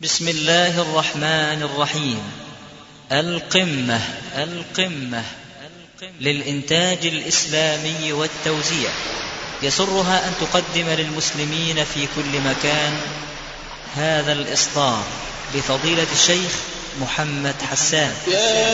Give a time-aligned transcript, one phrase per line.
[0.00, 2.22] بسم الله الرحمن الرحيم.
[3.12, 4.00] القمة
[4.36, 5.22] القمة
[6.20, 8.90] للإنتاج الإسلامي والتوزيع.
[9.62, 13.00] يسرها أن تقدم للمسلمين في كل مكان
[13.96, 15.04] هذا الإصدار
[15.54, 16.52] بفضيلة الشيخ
[17.00, 18.14] محمد حسان.
[18.26, 18.68] يا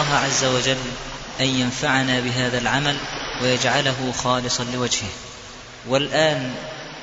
[0.00, 0.76] الله عز وجل
[1.40, 2.96] أن ينفعنا بهذا العمل
[3.42, 5.08] ويجعله خالصا لوجهه
[5.88, 6.50] والآن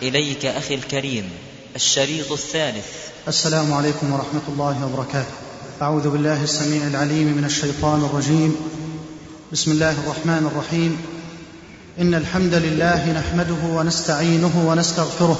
[0.01, 1.29] إليك أخي الكريم
[1.75, 2.85] الشريط الثالث
[3.27, 5.31] السلام عليكم ورحمة الله وبركاته.
[5.81, 8.55] أعوذ بالله السميع العليم من الشيطان الرجيم.
[9.51, 11.01] بسم الله الرحمن الرحيم.
[11.99, 15.39] إن الحمد لله نحمده ونستعينه ونستغفره.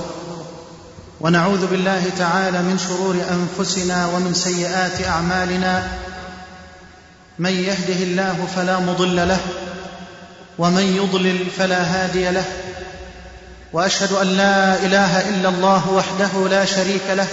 [1.22, 6.06] ونعوذ بالله تعالى من شرور أنفسنا ومن سيئات أعمالنا.
[7.40, 9.40] من يهده الله فلا مضل له
[10.58, 12.46] ومن يضلل فلا هادي له
[13.74, 17.28] وأشهد أن لا إله إلا الله وحده لا شريك له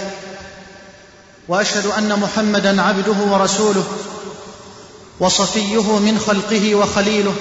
[1.47, 3.83] وأشهد أن محمدا عبده ورسوله
[5.19, 7.33] وصفيه من خلقه وخليله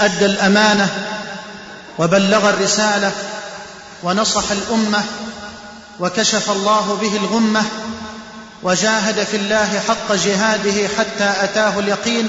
[0.00, 0.88] أدى الأمانة
[1.98, 3.12] وبلغ الرسالة
[4.02, 5.04] ونصح الأمة
[6.00, 7.62] وكشف الله به الغمة
[8.62, 12.28] وجاهد في الله حق جهاده حتى أتاه اليقين.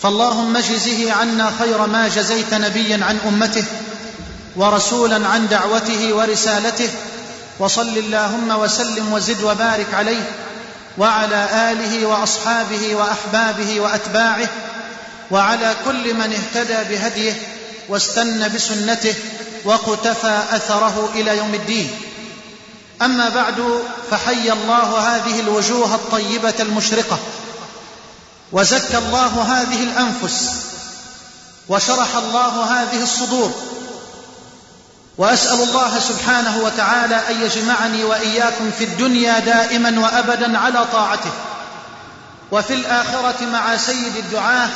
[0.00, 3.64] فاللهم اجزه عنا خير ما جزيت نبيا عن أمته
[4.56, 6.88] ورسولا عن دعوته ورسالته.
[7.58, 10.22] وصل اللهم وسلم وزد وبارك عليه
[10.98, 14.48] وعلى آله وأصحابه وأحبابه وأتباعه.
[15.30, 17.32] وعلى كل من اهتدى بهديه
[17.88, 19.14] واستنى بسنته
[19.64, 21.90] وقتفى أثره إلى يوم الدين.
[23.02, 27.18] أما بعد فحي الله هذه الوجوه الطيبة المشرقة
[28.52, 30.50] وزكى الله هذه الأنفس
[31.68, 33.52] وشرح الله هذه الصدور
[35.18, 41.30] وأسأل الله سبحانه وتعالى أن يجمعني وإياكم في الدنيا دائما وابدا على طاعته
[42.52, 44.68] وفي الآخرة مع سيد الدعاه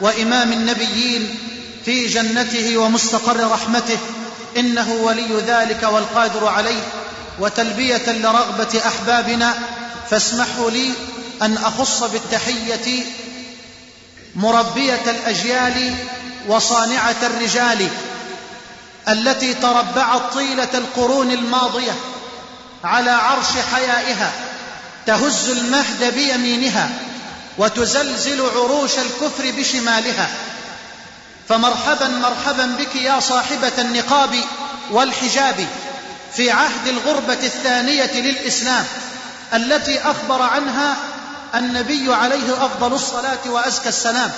[0.00, 1.38] وإمام النبيين
[1.84, 3.98] في جنته ومستقر رحمته
[4.56, 6.82] إنه ولي ذلك والقادر عليه.
[7.38, 9.54] وتلبية لرغبة أحبابنا
[10.10, 10.92] فاسمحوا لي
[11.42, 13.04] أن أخص بالتحية
[14.36, 15.94] مربية الأجيال
[16.48, 17.88] وصانعة الرجال
[19.08, 21.92] التي تربعت طيلة القرون الماضية
[22.84, 24.32] على عرش حيائها
[25.06, 26.90] تهز المهد بيمينها
[27.58, 30.28] وتزلزل عروش الكفر بشمالها.
[31.48, 34.36] فمرحبا مرحبا بك يا صاحبة النقاب
[34.90, 35.66] والحجاب.
[36.36, 38.84] في عهد الغربة الثانية للإسلام
[39.54, 40.96] التي أخبر عنها
[41.54, 44.32] النبي عليه أفضل الصلاة وأزكى السلام.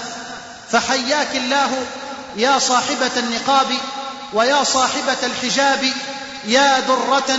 [0.72, 1.86] فحياك الله
[2.36, 3.66] يا صاحبة النقاب
[4.32, 5.92] ويا صاحبة الحجاب
[6.44, 7.38] يا درة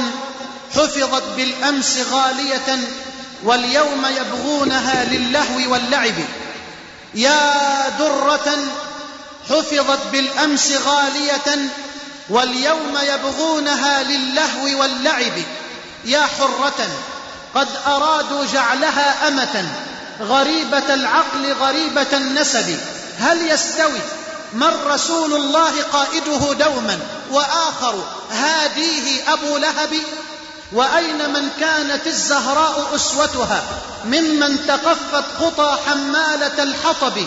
[0.75, 2.79] حفظت بالأمس غالية
[3.43, 6.15] واليوم يبغونها للهو واللعب.
[7.15, 8.57] يا درة
[9.49, 11.69] حفظت بالأمس غالية
[12.29, 15.33] واليوم يبغونها للهو واللعب.
[16.05, 16.87] يا حرة
[17.55, 19.65] قد أرادوا جعلها أمة.
[20.21, 22.79] غريبة العقل غريبة النسب.
[23.19, 23.99] هل يستوي؟
[24.53, 26.99] من رسول الله قائده دوما؟
[27.31, 29.93] وآخر هاديه أبو لهب.
[30.73, 33.63] وأين من كانت الزهراء أسوتها؟
[34.05, 37.17] ممن تقفت خطى حمالة الحطب.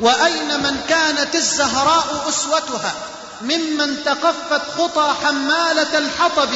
[0.00, 2.94] وأين من كانت الزهراء أسوتها؟
[3.42, 6.50] ممن تقفت خطى حمالة الحطب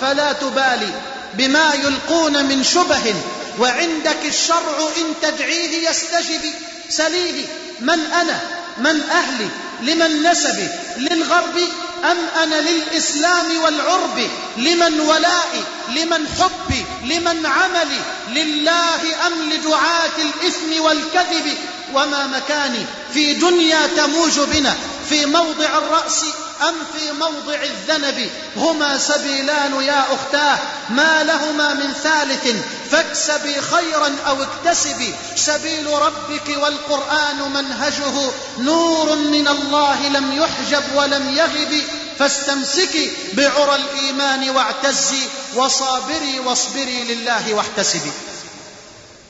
[0.00, 0.92] فلا تبالي
[1.34, 3.14] بما يلقون من شبه.
[3.58, 6.40] وعندك الشرع إن تدعيه يستجب.
[6.88, 7.46] سليه
[7.80, 8.40] من أنا؟
[8.78, 9.48] من أهلي؟
[9.82, 11.60] لمن نسبي؟ للغرب؟
[12.04, 21.54] أم أنا للإسلام والعرب لمن ولائي لمن حبي لمن عملي لله أم لدعاة الإثم والكذب
[21.94, 24.76] وما مكاني في دنيا تموج بنا
[25.08, 26.24] في موضع الرأس
[26.62, 30.58] أم في موضع الذنب؟ هما سبيلان يا أختاه
[30.90, 32.56] ما لهما من ثالث؟
[32.90, 35.14] فاكسبي خيرا أو اكتسبي.
[35.36, 38.30] سبيل ربك والقرآن منهجه.
[38.58, 41.82] نور من الله لم يحجب ولم يغب.
[42.18, 45.22] فاستمسكي بعرى الإيمان واعتزي.
[45.54, 48.12] وصابري واصبري لله واحتسبي.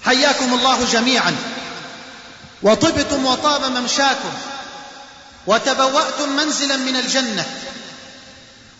[0.05, 1.37] حياكم الله جميعا.
[2.63, 4.33] وطبتم وطاب ممشاكم.
[5.47, 7.47] وتبوأتم منزلا من الجنة.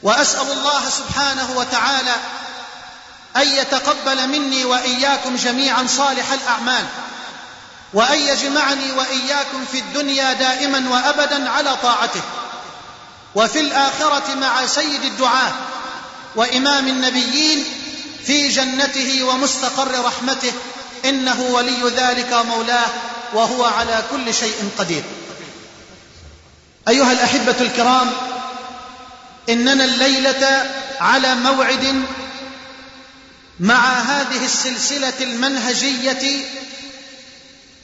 [0.03, 2.15] وأسأل الله سبحانه وتعالى
[3.37, 6.85] أن يتقبل مني وإياكم جميعا صالح الأعمال
[7.93, 12.21] وأن يجمعني وإياكم في الدنيا دائما وأبدا على طاعته
[13.35, 15.53] وفي الآخرة مع سيد الدعاة
[16.37, 17.65] وإمام النبيين
[18.27, 20.53] في جنته ومستقر رحمته
[21.05, 22.89] إنه ولي ذلك مولاه
[23.33, 25.03] وهو على كل شيء قدير.
[26.89, 28.11] أيها الأحبة الكرام
[29.49, 32.03] إننا الليلة على موعد
[33.61, 36.47] مع هذه السلسلة المنهجية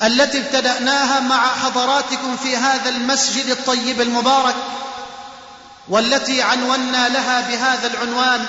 [0.03, 4.55] التي ابتدأناها مع حضراتكم في هذا المسجد الطيب المبارك
[5.89, 8.47] والتي عنونا لها بهذا العنوان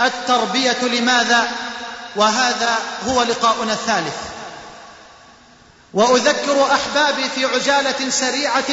[0.00, 1.50] التربية لماذا؟
[2.16, 2.78] وهذا
[3.08, 4.16] هو لقاؤنا الثالث.
[5.94, 8.64] وأذكر أحبابي في عجالة سريعة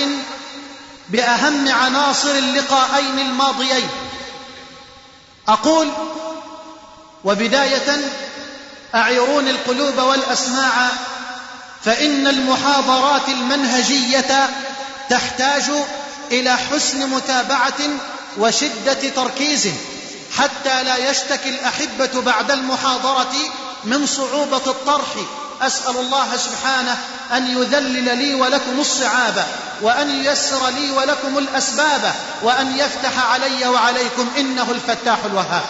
[1.10, 3.90] بأهم عناصر اللقاءين الماضيين.
[5.48, 5.88] أقول
[7.24, 8.12] وبداية
[8.96, 10.88] أعيرون القلوب والأسماع
[11.84, 14.50] فإن المحاضرات المنهجية
[15.10, 15.64] تحتاج
[16.32, 17.80] إلى حسن متابعة
[18.38, 19.70] وشدة تركيز
[20.38, 23.34] حتى لا يشتكي الأحبة بعد المحاضرة
[23.84, 25.16] من صعوبة الطرح.
[25.68, 26.98] أسأل الله سبحانه
[27.34, 29.46] أن يذلل لي ولكم الصعاب
[29.82, 35.64] وأن ييسر لي ولكم الأسباب وأن يفتح علي وعليكم إنه الفتاح الوهاب.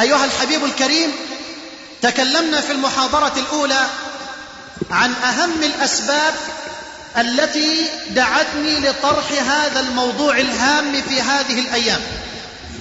[0.00, 1.12] أيها الحبيب الكريم
[2.02, 3.86] تكلمنا في المحاضرة الأولى
[4.90, 6.34] عن أهم الأسباب
[7.16, 12.00] التي دعتني لطرح هذا الموضوع الهام في هذه الأيام.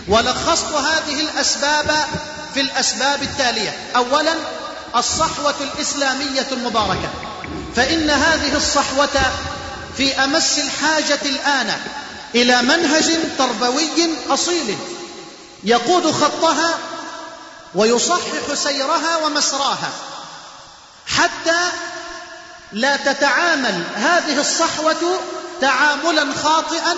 [0.08, 2.08] ولخصت هذه الأسباب
[2.54, 3.78] في الأسباب التالية.
[3.96, 4.34] أولا
[4.96, 7.10] الصحوة الإسلامية المباركة.
[7.76, 9.22] فإن هذه الصحوة
[9.98, 11.78] في أمس الحاجة الآن
[12.36, 14.78] إلى منهج تربوي أصيل
[15.64, 16.78] يقود خطها
[17.76, 19.90] ويصحح سيرها ومسراها.
[21.08, 21.60] حتى
[22.72, 25.20] لا تتعامل هذه الصحوة
[25.62, 26.96] تعاملا خاطئا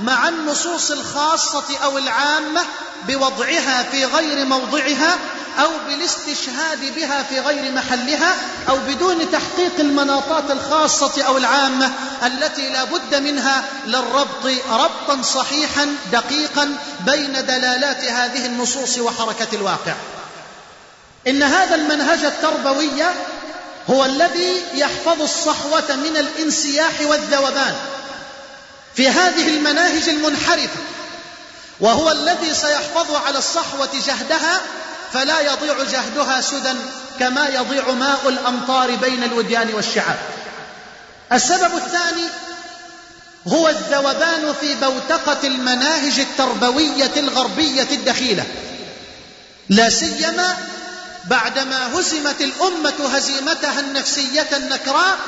[0.00, 2.64] مع النصوص الخاصة أو العامة
[3.08, 5.18] بوضعها في غير موضعها
[5.58, 8.36] أو بالاستشهاد بها في غير محلها
[8.68, 11.92] أو بدون تحقيق المناطات الخاصة أو العامة
[12.26, 19.94] التي لا بد منها للربط ربطا صحيحا دقيقا بين دلالات هذه النصوص وحركة الواقع.
[21.26, 23.04] إن هذا المنهج التربوي
[23.90, 27.74] هو الذي يحفظ الصحوة من الانسياح والذوبان
[28.96, 30.80] في هذه المناهج المنحرفة
[31.80, 34.60] وهو الذي سيحفظ على الصحوة جهدها
[35.14, 36.74] فلا يضيع جهدها سدى
[37.18, 40.18] كما يضيع ماء الأمطار بين الوديان والشعاب.
[41.32, 42.24] السبب الثاني
[43.48, 48.44] هو الذوبان في بوتقة المناهج التربوية الغربية الدخيلة.
[49.68, 50.56] لا سيما
[51.24, 55.18] بعدما هزمت الأمة هزيمتها النفسية النكراء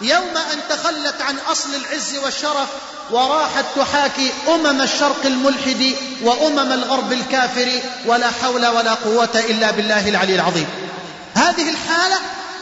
[0.00, 2.68] يوم أن تخلت عن أصل العز والشرف
[3.10, 7.68] وراحت تحاكي أمم الشرق الملحد وأمم الغرب الكافر
[8.06, 10.66] ولا حول ولا قوة إلا بالله العلي العظيم.
[11.34, 12.16] هذه الحالة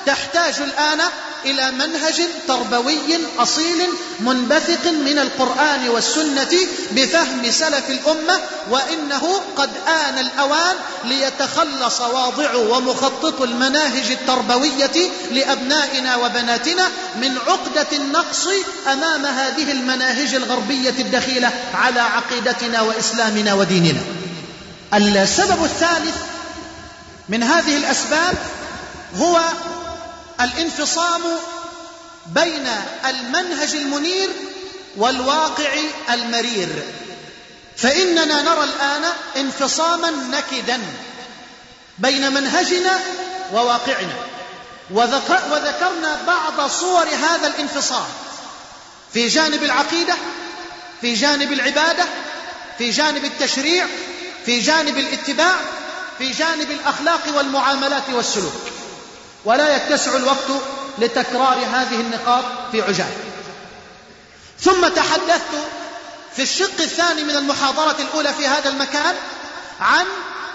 [0.06, 1.00] تحتاج الآن
[1.46, 3.86] إلى منهج تربوي أصيل
[4.20, 6.58] منبثق من القرآن والسنة
[6.90, 16.88] بفهم سلف الأمة وإنه قد آن الأوان ليتخلص واضع ومخطط المناهج التربوية لأبنائنا وبناتنا
[17.20, 18.46] من عقدة النقص
[18.92, 24.00] أمام هذه المناهج الغربية الدخيلة على عقيدتنا وإسلامنا وديننا.
[24.94, 26.16] السبب الثالث
[27.28, 28.34] من هذه الأسباب
[29.16, 29.40] هو
[30.40, 31.22] الانفصام
[32.26, 32.68] بين
[33.08, 34.28] المنهج المنير
[34.96, 35.72] والواقع
[36.10, 36.68] المرير.
[37.76, 39.04] فإننا نرى الآن
[39.36, 40.80] انفصاما نكدا
[41.98, 43.00] بين منهجنا
[43.52, 44.16] وواقعنا.
[45.50, 48.06] وذكرنا بعض صور هذا الانفصام.
[49.12, 50.14] في جانب العقيدة
[51.00, 52.04] في جانب العبادة
[52.78, 53.86] في جانب التشريع
[54.46, 55.56] في جانب الاتباع
[56.18, 58.75] في جانب الأخلاق والمعاملات والسلوك.
[59.44, 60.62] ولا يتسع الوقت
[60.98, 63.12] لتكرار هذه النقاط في عجال
[64.60, 65.66] ثم تحدثت
[66.36, 69.14] في الشق الثاني من المحاضرة الأولى في هذا المكان
[69.80, 70.06] عن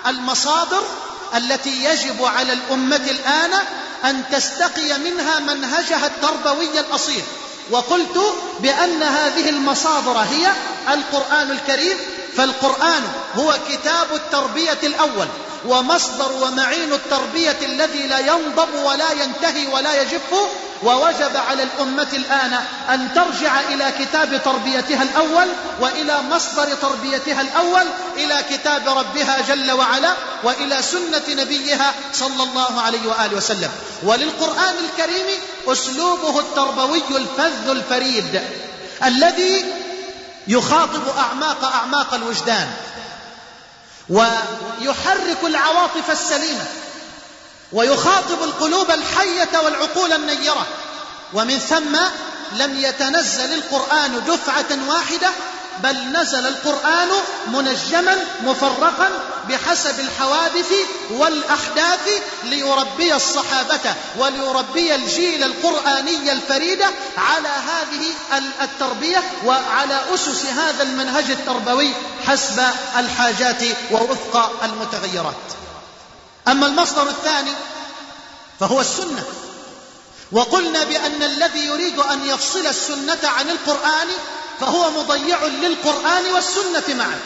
[0.08, 0.84] المصادر
[1.36, 3.52] التي يجب على الأمة الآن
[4.06, 7.24] أن تستقي منها منهجها التربوي الأصيل.
[7.72, 8.20] وقلت
[8.60, 10.52] بأن هذه المصادر هي
[10.94, 11.98] القرآن الكريم
[12.38, 13.04] فالقرآن
[13.36, 15.28] هو كتاب التربية الأول
[15.66, 20.34] ومصدر ومعين التربية الذي لا ينضب ولا ينتهي ولا يجف
[20.84, 22.60] ووجب على الأمة الآن
[22.90, 25.48] أن ترجع إلى كتاب تربيتها الأول
[25.82, 27.86] وإلى مصدر تربيتها الأول
[28.18, 33.70] إلى كتاب ربها جل وعلا وإلى سنة نبيها صلى الله عليه وآله وسلم.
[34.04, 35.26] وللقرآن الكريم
[35.68, 38.42] أسلوبه التربوي الفذ الفريد
[39.06, 39.66] الذي
[40.48, 42.74] يخاطب أعماق أعماق الوجدان
[44.10, 46.66] ويحرك العواطف السليمة
[47.72, 50.68] ويخاطب القلوب الحية والعقول النيرة.
[51.34, 51.98] ومن ثم
[52.52, 55.30] لم يتنزل القرآن دفعة واحدة
[55.84, 57.10] بل نزل القرآن
[57.48, 59.10] منجما مفرقا
[59.50, 60.74] بحسب الحوادث
[61.12, 66.82] والأحداث ليربي الصحابة وليربي الجيل القرآني الفريد
[67.18, 68.14] على هذه
[68.62, 71.94] التربية وعلى أسس هذا المنهج التربوي
[72.28, 72.64] حسب
[72.98, 75.36] الحاجات ووفق المتغيرات.
[76.48, 77.54] أما المصدر الثاني
[78.60, 79.24] فهو السنة.
[80.32, 84.08] وقلنا بأن الذي يريد أن يفصل السنة عن القرآن
[84.62, 87.20] فهو مضيع للقرآن والسنة معا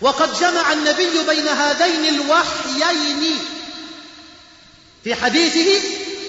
[0.00, 3.38] وقد جمع النبي بين هذين الوحيين.
[5.04, 5.80] في حديثه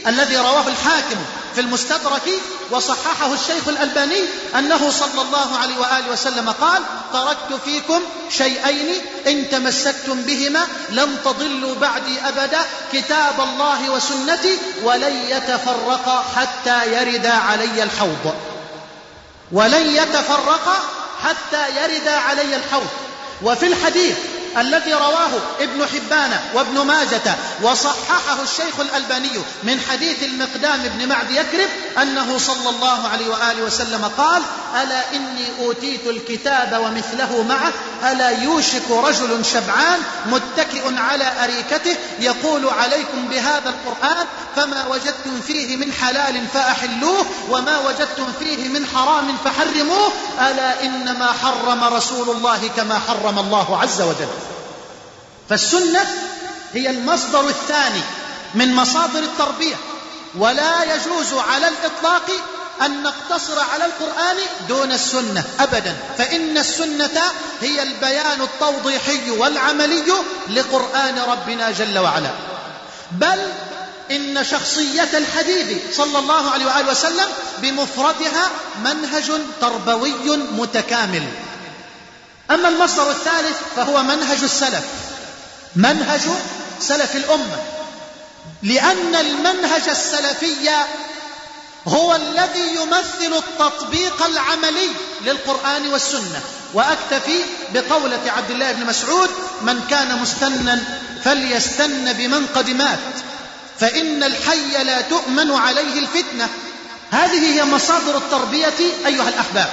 [0.07, 1.17] الذي رواه الحاكم
[1.55, 2.29] في المستدرك
[2.71, 4.23] وصححه الشيخ الألباني
[4.55, 11.75] أنه صلى الله عليه وآله وسلم قال تركت فيكم شيئين إن تمسكتم بهما لم تضلوا
[11.75, 18.56] بعدي أبدا كتاب الله وسنتي ولن يتفرقا حتى يردا علي الحوض.
[19.51, 20.77] ولن يتفرقا
[21.23, 22.87] حتى يردا علي الحوض.
[23.43, 24.17] وفي الحديث
[24.57, 29.31] الذي رواه ابن حبان وابن ماجة وصححه الشيخ الألباني
[29.63, 31.69] من حديث المقدام بن معد يكرب
[32.01, 34.41] أنه صلى الله عليه وآله وسلم قال
[34.81, 37.73] ألا إني أوتيت الكتاب ومثله معه؟
[38.11, 44.25] ألا يوشك رجل شبعان متكئ على أريكته يقول عليكم بهذا القرآن
[44.55, 51.83] فما وجدتم فيه من حلال فأحلوه وما وجدتم فيه من حرام فحرموه؟ ألا إنما حرم
[51.83, 54.46] رسول الله كما حرم الله عز وجل.
[55.49, 56.05] فالسنة
[56.73, 58.01] هي المصدر الثاني
[58.55, 59.75] من مصادر التربية
[60.35, 62.31] ولا يجوز على الإطلاق
[62.81, 64.37] أن نقتصر على القرآن
[64.69, 67.21] دون السنة أبدا فإن السنة
[67.61, 70.03] هي البيان التوضيحي والعملي
[70.49, 72.29] لقرآن ربنا جل وعلا.
[73.11, 73.39] بل
[74.11, 77.27] إن شخصية الحبيب صلى الله عليه وآله وسلم
[77.57, 78.49] بمفردها
[78.83, 81.23] منهج تربوي متكامل.
[82.51, 84.83] أما المصدر الثالث فهو منهج السلف.
[85.77, 86.21] منهج
[86.79, 87.57] سلف الأمة.
[88.63, 90.69] لأن المنهج السلفي
[91.87, 94.89] هو الذي يمثل التطبيق العملي
[95.25, 96.41] للقرآن والسنة.
[96.73, 97.39] وأكتفي
[97.73, 99.29] بقولة عبد الله بن مسعود
[99.61, 102.99] من كان مستنا فليستن بمن قد مات
[103.79, 106.49] فإن الحي لا تؤمن عليه الفتنة.
[107.11, 109.69] هذه هي مصادر التربية أيها الأحباب.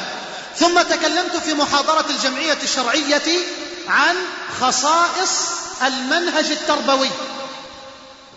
[0.58, 3.38] ثم تكلمت في محاضرة الجمعية الشرعية
[3.88, 4.16] عن
[4.61, 5.30] خصائص
[5.83, 7.11] المنهج التربوي.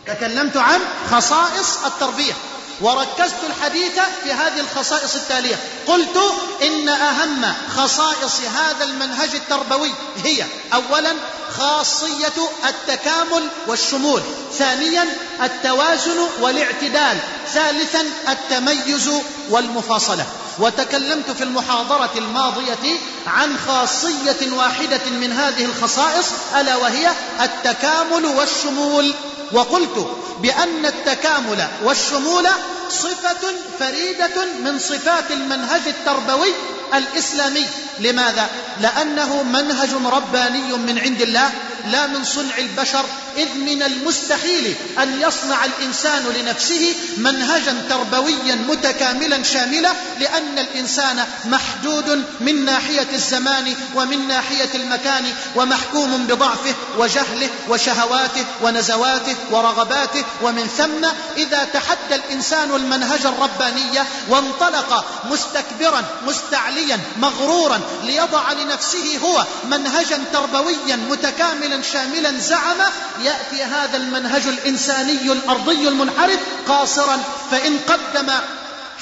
[0.07, 2.33] تكلمت عن خصائص التربية.
[2.81, 5.55] وركزت الحديث في هذه الخصائص التالية.
[5.87, 6.17] قلت
[6.61, 9.91] إن أهم خصائص هذا المنهج التربوي
[10.23, 11.13] هي أولا
[11.57, 14.21] خاصية التكامل والشمول.
[14.53, 15.05] ثانيا
[15.43, 17.17] التوازن والاعتدال.
[17.53, 19.09] ثالثا التميز
[19.49, 20.25] والمفاصلة.
[20.59, 22.97] وتكلمت في المحاضرة الماضية
[23.27, 26.25] عن خاصية واحدة من هذه الخصائص
[26.59, 27.11] ألا وهي
[27.41, 29.13] التكامل والشمول.
[29.51, 30.07] وقلت
[30.41, 32.47] بأن التكامل والشمول
[32.89, 36.53] صفة فريدة من صفات المنهج التربوي
[36.93, 37.65] الإسلامي
[37.99, 38.49] لماذا؟
[38.81, 41.49] لأنه منهج رباني من عند الله
[41.85, 43.05] لا من صنع البشر
[43.37, 52.65] إذ من المستحيل أن يصنع الإنسان لنفسه منهجا تربويا متكاملا شاملا لأن الإنسان محدود من
[52.65, 55.25] ناحية الزمان ومن ناحية المكان
[55.55, 66.03] ومحكوم بضعفه وجهله وشهواته ونزواته ورغباته ومن ثم إذا تحدى الإنسان المنهج الرباني وانطلق مستكبرا
[66.27, 72.77] مستعليا مغرورا ليضع لنفسه هو منهجا تربويا متكاملا شاملا زعم
[73.23, 77.19] يأتي هذا المنهج الإنساني الأرضي المنحرف قاصرا
[77.51, 78.29] فإن قدم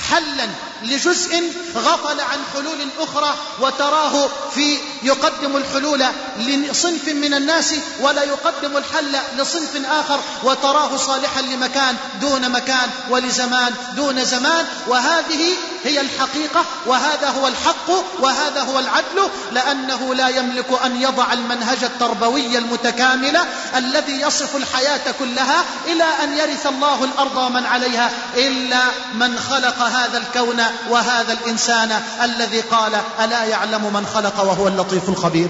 [0.09, 0.47] حلا
[0.85, 1.43] لجزء
[1.75, 6.05] غفل عن حلول أخرى وتراه في يقدم الحلول
[6.37, 14.25] لصنف من الناس ولا يقدم الحل لصنف آخر وتراه صالحا لمكان دون مكان ولزمان دون
[14.25, 17.89] زمان وهذه هي الحقيقة وهذا هو الحق
[18.19, 23.39] وهذا هو العدل لأنه لا يملك أن يضع المنهج التربوي المتكامل
[23.75, 28.81] الذي يصف الحياة كلها إلى أن يرث الله الأرض ومن عليها إلا
[29.13, 32.91] من خلق هذا الكون وهذا الإنسان الذي قال
[33.23, 35.47] ألا يعلم من خلق وهو اللطيف الخبير.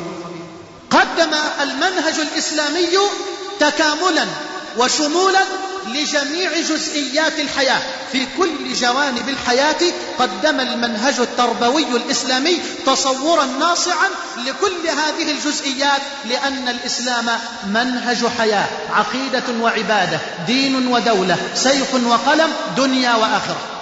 [0.91, 2.97] قدم المنهج الإسلامي
[3.59, 4.25] تكاملا
[4.77, 5.41] وشمولا
[5.87, 7.81] لجميع جزئيات الحياة.
[8.11, 17.25] في كل جوانب الحياة قدم المنهج التربوي الإسلامي تصورا ناصعا لكل هذه الجزئيات لأن الإسلام
[17.67, 23.74] منهج حياة عقيدة وعبادة دين ودولة سيف وقلم دنيا وآخرة.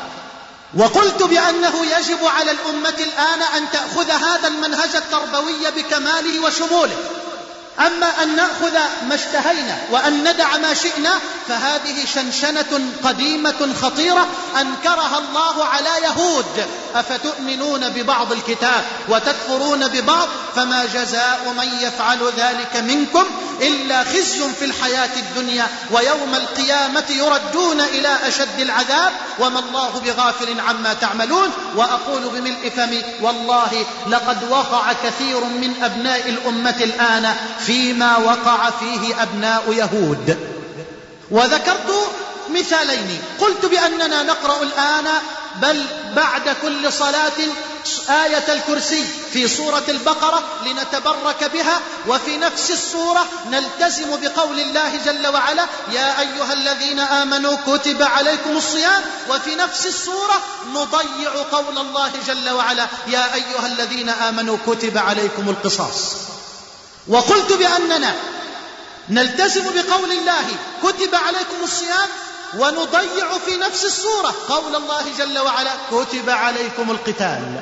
[0.77, 6.97] وقلت بأنه يجب على الأمة الآن أن تأخذ هذا المنهج التربوي بكماله وشموله.
[7.79, 8.73] أما أن نأخذ
[9.07, 14.27] ما اشتهينا وأن ندع ما شئنا فهذه شنشنة قديمة خطيرة
[14.61, 16.67] أنكرها الله على يهود.
[16.95, 23.25] أفتؤمنون ببعض الكتاب وتكفرون ببعض؟ فما جزاء من يفعل ذلك منكم
[23.61, 29.11] إلا خزي في الحياة الدنيا ويوم القيامة يردون إلى أشد العذاب.
[29.39, 31.49] وما الله بغافل عما تعملون.
[31.75, 39.73] وأقول بملء فمي والله لقد وقع كثير من أبناء الأمة الآن فيما وقع فيه أبناء
[39.73, 40.37] يهود.
[41.31, 41.93] وذكرت
[42.49, 43.21] مثالين.
[43.39, 45.07] قلت بأننا نقرأ الآن
[45.61, 47.31] بل بعد كل صلاة
[48.09, 55.65] آية الكرسي في سورة البقرة لنتبرك بها وفي نفس السورة نلتزم بقول الله جل وعلا
[55.91, 59.01] يا أيها الذين آمنوا كتب عليكم الصيام.
[59.29, 60.41] وفي نفس السورة
[60.73, 66.32] نضيع قول الله جل وعلا يا أيها الذين آمنوا كتب عليكم القصاص.
[67.07, 68.15] وقلت بأننا
[69.09, 70.45] نلتزم بقول الله
[70.83, 72.09] كتب عليكم الصيام
[72.57, 77.61] ونضيع في نفس السورة قول الله جل وعلا كتب عليكم القتال.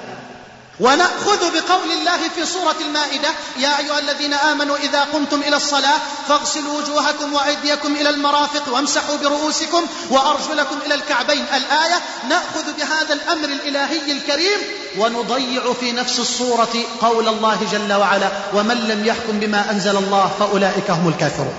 [0.82, 6.78] ونأخذ بقول الله في سورة المائدة يا أيها الذين آمنوا إذا قمتم إلى الصلاة فاغسلوا
[6.82, 11.46] وجوهكم وأيديكم إلى المرافق وامسحوا برؤوسكم وأرجلكم إلى الكعبين.
[11.56, 14.60] الآية نأخذ بهذا الأمر الإلهي الكريم
[14.98, 20.92] ونضيع في نفس الصورة قول الله جل وعلا ومن لم يحكم بما أنزل الله فأولئك
[20.92, 21.54] هم الكافرون.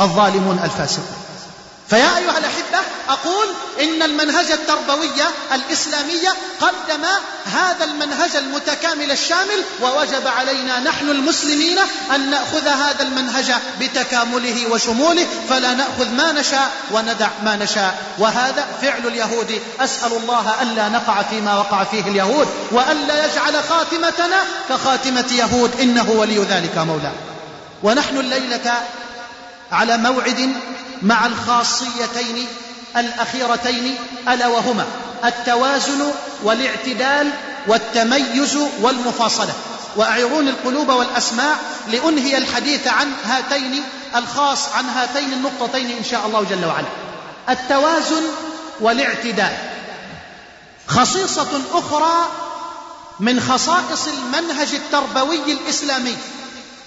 [0.00, 1.27] الظالمون الفاسقون.
[1.90, 3.46] فيا أيها الأحبة أقول
[3.80, 5.10] إن المنهج التربوي
[5.52, 6.28] الإسلامي
[6.60, 7.04] قدم
[7.44, 11.78] هذا المنهج المتكامل الشامل ووجب علينا نحن المسلمين
[12.14, 18.02] أن نأخذ هذا المنهج بتكامله وشموله فلا نأخذ ما نشاء وندع ما نشاء.
[18.18, 19.62] وهذا فعل اليهود.
[19.80, 25.80] أسأل الله ألا نقع فيما وقع فيه اليهود وألا يجعل خاتمتنا كخاتمة يهود.
[25.80, 27.12] إنه ولي ذلك مولاه
[27.82, 28.80] ونحن الليلة
[29.72, 30.52] على موعد
[31.02, 32.46] مع الخاصيتين
[32.96, 34.86] الأخيرتين ألا وهما
[35.24, 37.30] التوازن والاعتدال
[37.66, 39.52] والتميز والمفاصلة.
[39.96, 41.54] وأعيرون القلوب والأسماع
[41.88, 43.82] لأنهي الحديث عن هاتين
[44.16, 46.86] الخاص عن هاتين النقطتين إن شاء الله جل وعلا.
[47.48, 48.22] التوازن
[48.80, 49.56] والاعتدال.
[50.86, 52.28] خصيصة أخرى
[53.20, 56.16] من خصائص المنهج التربوي الإسلامي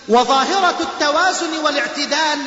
[0.10, 2.40] وظاهرة التوازن والاعتدال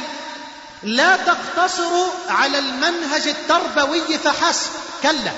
[0.82, 1.92] لا تقتصر
[2.28, 4.70] على المنهج التربوي فحسب.
[5.02, 5.32] كلا.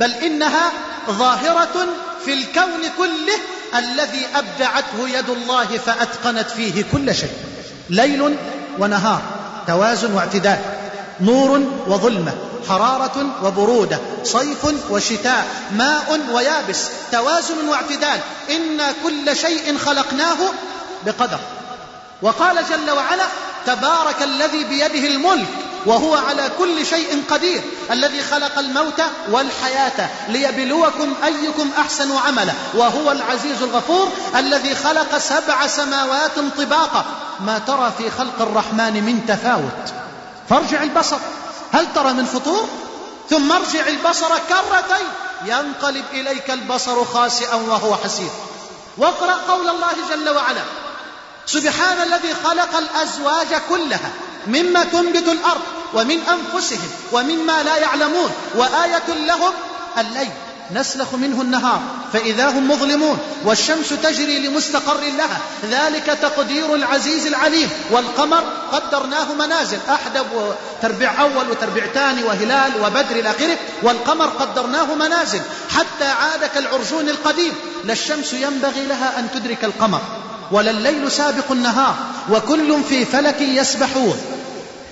[0.00, 0.72] بل إنها
[1.10, 1.86] ظاهرة
[2.24, 3.38] في الكون كله
[3.78, 7.32] الذي أبدعته يد الله فأتقنت فيه كل شيء.
[7.90, 8.36] ليل
[8.78, 9.22] ونهار
[9.66, 10.58] توازن واعتدال
[11.20, 12.34] نور وظلمة
[12.68, 18.20] حرارة وبرودة صيف وشتاء ماء ويابس توازن واعتدال.
[18.50, 20.38] إنا كل شيء خلقناه
[21.06, 21.38] بقدر.
[22.22, 23.24] وقال جل وعلا
[23.66, 25.48] تبارك الذي بيده الملك
[25.86, 33.62] وهو على كل شيء قدير الذي خلق الموت والحياة ليبلوكم أيكم أحسن عملا وهو العزيز
[33.62, 37.04] الغفور الذي خلق سبع سماوات طباقا
[37.40, 39.94] ما ترى في خلق الرحمن من تفاوت.
[40.50, 41.18] فارجع البصر
[41.72, 42.68] هل ترى من فطور؟
[43.30, 45.06] ثم ارجع البصر كرتين
[45.44, 48.30] ينقلب إليك البصر خاسئا وهو حسير.
[48.98, 50.62] واقرأ قول الله جل وعلا
[51.46, 54.10] سبحان الذي خلق الأزواج كلها
[54.46, 55.62] مما تنبت الأرض
[55.94, 59.52] ومن أنفسهم ومما لا يعلمون وآية لهم
[59.98, 60.30] الليل
[60.74, 68.44] نسلخ منه النهار فإذا هم مظلمون والشمس تجري لمستقر لها ذلك تقدير العزيز العليم والقمر
[68.72, 76.04] قدرناه منازل أحدب وتربيع أول وتربيع ثاني وهلال وبدر إلى آخره والقمر قدرناه منازل حتى
[76.04, 77.52] عاد كالعرجون القديم
[77.84, 80.00] لا الشمس ينبغي لها أن تدرك القمر
[80.52, 81.96] ولا الليل سابق النهار
[82.30, 84.20] وكل في فلك يسبحون.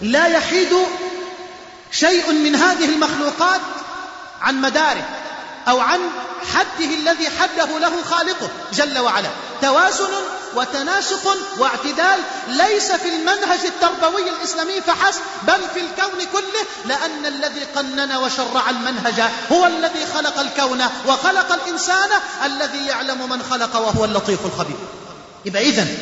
[0.03, 0.77] لا يحيد
[1.93, 3.61] شيء من هذه المخلوقات
[4.41, 5.09] عن مداره
[5.69, 6.01] أو عن
[6.55, 9.31] حده الذي حده له خالقه جل وعلا.
[9.63, 10.09] توازن
[10.55, 12.19] وتناسق واعتدال
[12.49, 19.21] ليس في المنهج التربوي الإسلامي فحسب بل في الكون كله لأن الذي قنن وشرع المنهج
[19.53, 22.09] هو الذي خلق الكون وخلق الإنسان
[22.45, 24.77] الذي يعلم من خلق وهو اللطيف الخبير.
[25.45, 25.99] يبقى إذن.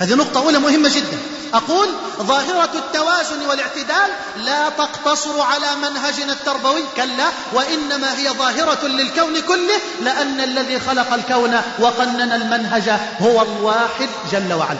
[0.00, 1.18] هذه نقطة أولى مهمة جدا.
[1.54, 9.80] أقول ظاهرة التوازن والاعتدال لا تقتصر على منهجنا التربوي كلا وإنما هي ظاهرة للكون كله
[10.02, 14.78] لأن الذي خلق الكون وقنن المنهج هو الواحد جل وعلا.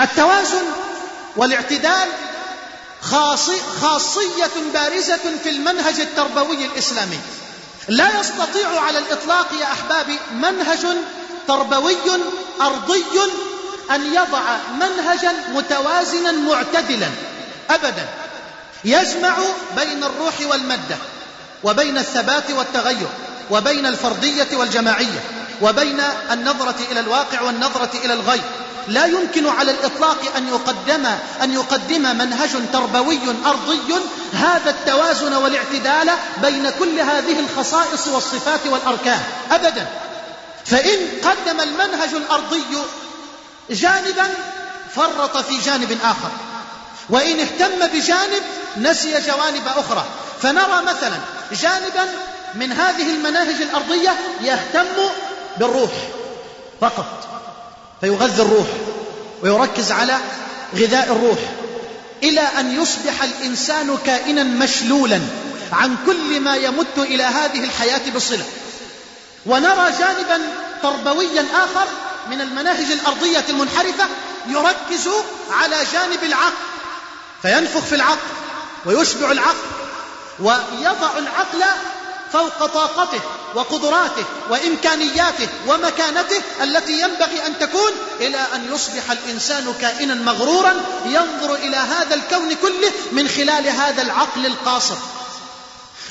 [0.00, 0.64] التوازن
[1.36, 2.08] والاعتدال
[3.80, 7.18] خاصية بارزة في المنهج التربوي الإسلامي.
[7.88, 10.86] لا يستطيع على الإطلاق يا أحبابي منهج
[11.48, 11.96] تربوي
[12.60, 13.04] أرضي
[13.90, 14.40] أن يضع
[14.80, 17.08] منهجا متوازنا معتدلا.
[17.70, 18.06] أبدا.
[18.84, 19.36] يجمع
[19.76, 20.96] بين الروح والمادة
[21.64, 23.08] وبين الثبات والتغير
[23.50, 25.20] وبين الفردية والجماعية
[25.62, 26.00] وبين
[26.32, 28.42] النظرة إلى الواقع والنظرة إلى الغيب
[28.88, 31.06] لا يمكن على الإطلاق أن يقدم
[31.42, 33.94] أن يقدم منهج تربوي أرضي
[34.32, 36.10] هذا التوازن والاعتدال
[36.42, 39.20] بين كل هذه الخصائص والصفات والأركان.
[39.50, 39.86] أبدا.
[40.66, 42.64] فإن قدم المنهج الأرضي
[43.70, 44.28] جانبا
[44.94, 46.30] فرط في جانب آخر.
[47.10, 48.42] وإن اهتم بجانب
[48.76, 50.04] نسي جوانب أخرى.
[50.42, 51.18] فنرى مثلا
[51.52, 52.06] جانبا
[52.54, 54.96] من هذه المناهج الأرضية يهتم
[55.58, 55.90] بالروح
[56.80, 57.28] فقط.
[58.00, 58.66] فيغذي الروح
[59.42, 60.18] ويركز على
[60.76, 61.38] غذاء الروح.
[62.22, 65.20] إلى أن يصبح الإنسان كائنا مشلولا
[65.72, 68.44] عن كل ما يمت إلى هذه الحياة بصلة.
[69.48, 70.40] ونرى جانبا
[70.82, 71.88] تربويا آخر
[72.30, 74.06] من المناهج الأرضية المنحرفة
[74.46, 75.08] يركز
[75.50, 76.52] على جانب العقل
[77.42, 78.28] فينفخ في العقل
[78.86, 79.68] ويشبع العقل
[80.38, 81.64] ويضع العقل
[82.32, 83.20] فوق طاقته
[83.54, 90.74] وقدراته وإمكانياته ومكانته التي ينبغي أن تكون إلى أن يصبح الإنسان كائنا مغرورا
[91.06, 94.96] ينظر إلى هذا الكون كله من خلال هذا العقل القاصر.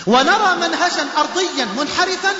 [0.08, 2.34] ونرى منهجا أرضيا منحرفا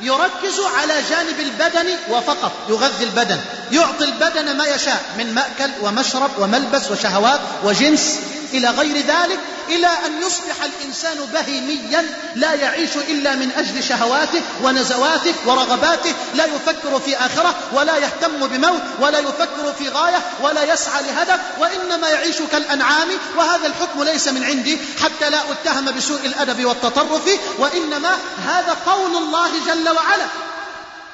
[0.00, 3.38] يركز على جانب البدن وفقط يغذي البدن
[3.72, 8.20] يعطي البدن ما يشاء من مأكل ومشرب وملبس وشهوات وجنس.
[8.52, 12.04] إلى غير ذلك إلى أن يصبح الإنسان بهيميا
[12.34, 18.82] لا يعيش إلا من أجل شهواته ونزواته ورغباته لا يفكر في آخرة ولا يهتم بموت
[19.00, 24.78] ولا يفكر في غاية ولا يسعى لهدف وإنما يعيش كالأنعام وهذا الحكم ليس من عندي
[25.02, 30.26] حتى لا أتهم بسوء الأدب والتطرف وإنما هذا قول الله جل وعلا.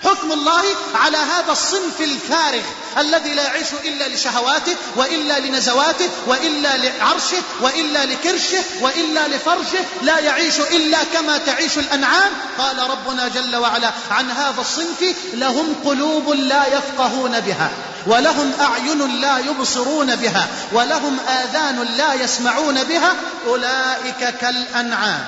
[0.05, 0.63] حكم الله
[0.95, 2.63] على هذا الصنف الفارغ
[2.99, 10.61] الذي لا يعيش إلا لشهواته وإلا لنزواته وإلا لعرشه وإلا لكرشه وإلا لفرشه لا يعيش
[10.61, 12.33] إلا كما تعيش الأنعام.
[12.59, 17.71] قال ربنا جل وعلا عن هذا الصنف لهم قلوب لا يفقهون بها
[18.07, 23.15] ولهم أعين لا يبصرون بها ولهم آذان لا يسمعون بها
[23.47, 25.25] أولئك كالأنعام.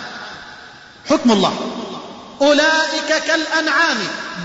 [1.11, 1.74] حكم الله.
[2.41, 3.99] أولئك كالأنعام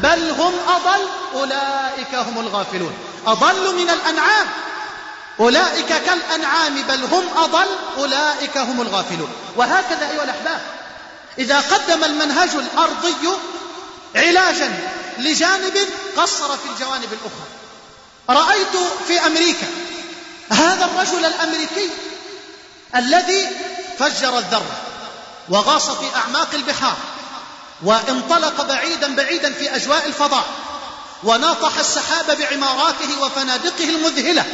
[0.04, 2.94] بل هم أضل أولئك هم الغافلون.
[3.28, 4.48] أضل من الأنعام.
[5.40, 9.30] أولئك كالأنعام بل هم أضل أولئك هم الغافلون.
[9.56, 10.62] وهكذا أيها الأحباب
[11.38, 13.30] إذا قدم المنهج الأرضي
[14.16, 14.80] علاجا
[15.18, 15.78] لجانب
[16.18, 17.48] قصر في الجوانب الأخرى.
[18.30, 19.68] رأيت في أمريكا
[20.52, 21.90] هذا الرجل الأمريكي
[22.96, 23.48] الذي
[24.00, 24.78] فجر الذرة
[25.50, 26.98] وغاص في أعماق البحار.
[27.84, 30.46] وانطلق بعيدا بعيدا في أجواء الفضاء
[31.24, 34.46] وناطح السحاب بعماراته وفنادقه المذهلة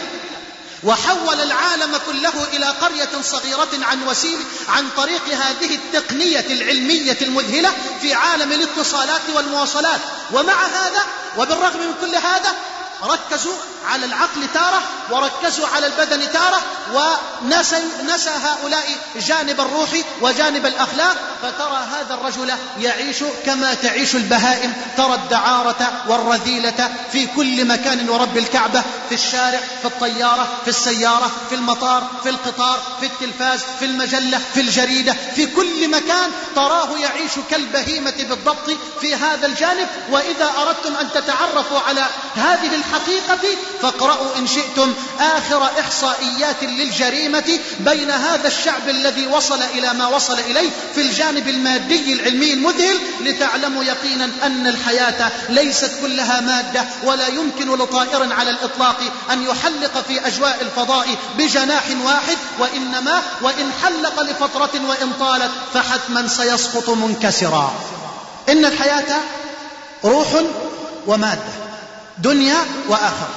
[0.83, 8.13] وحول العالم كله إلى قرية صغيرة عن وسيل عن طريق هذه التقنية العلمية المذهلة في
[8.13, 9.99] عالم الاتصالات والمواصلات.
[10.33, 11.03] ومع هذا
[11.37, 12.55] وبالرغم من كل هذا
[13.03, 13.55] ركزوا
[13.85, 14.81] على العقل تارة
[15.11, 16.61] وركزوا على البدن تارة
[16.93, 19.89] ونسى نسى هؤلاء جانب الروح
[20.21, 28.09] وجانب الأخلاق فترى هذا الرجل يعيش كما تعيش البهائم ترى الدعارة والرذيلة في كل مكان
[28.09, 33.85] ورب الكعبة في الشارع في الطيارة في السيارة في المطار في القطار في التلفاز في
[33.85, 38.69] المجلة في الجريدة في كل مكان تراه يعيش كالبهيمة بالضبط
[39.01, 39.87] في هذا الجانب.
[40.11, 42.05] وإذا أردتم أن تتعرفوا على
[42.35, 50.07] هذه الحقيقة فاقرأوا إن شئتم آخر إحصائيات للجريمة بين هذا الشعب الذي وصل إلى ما
[50.07, 57.27] وصل إليه في الجانب المادي العلمي المذهل لتعلموا يقينا أن الحياة ليست كلها مادة ولا
[57.27, 58.97] يمكن لطائر على الإطلاق
[59.31, 66.89] أن يحلق في أجواء الفضاء بجناح واحد وإنما وإن حلق لفترة وإن طالت فحتما سيسقط
[66.89, 67.73] منكسرا.
[68.49, 69.19] إن الحياة
[70.05, 70.27] روح
[71.07, 71.64] ومادة.
[72.17, 73.29] دنيا وآخرة.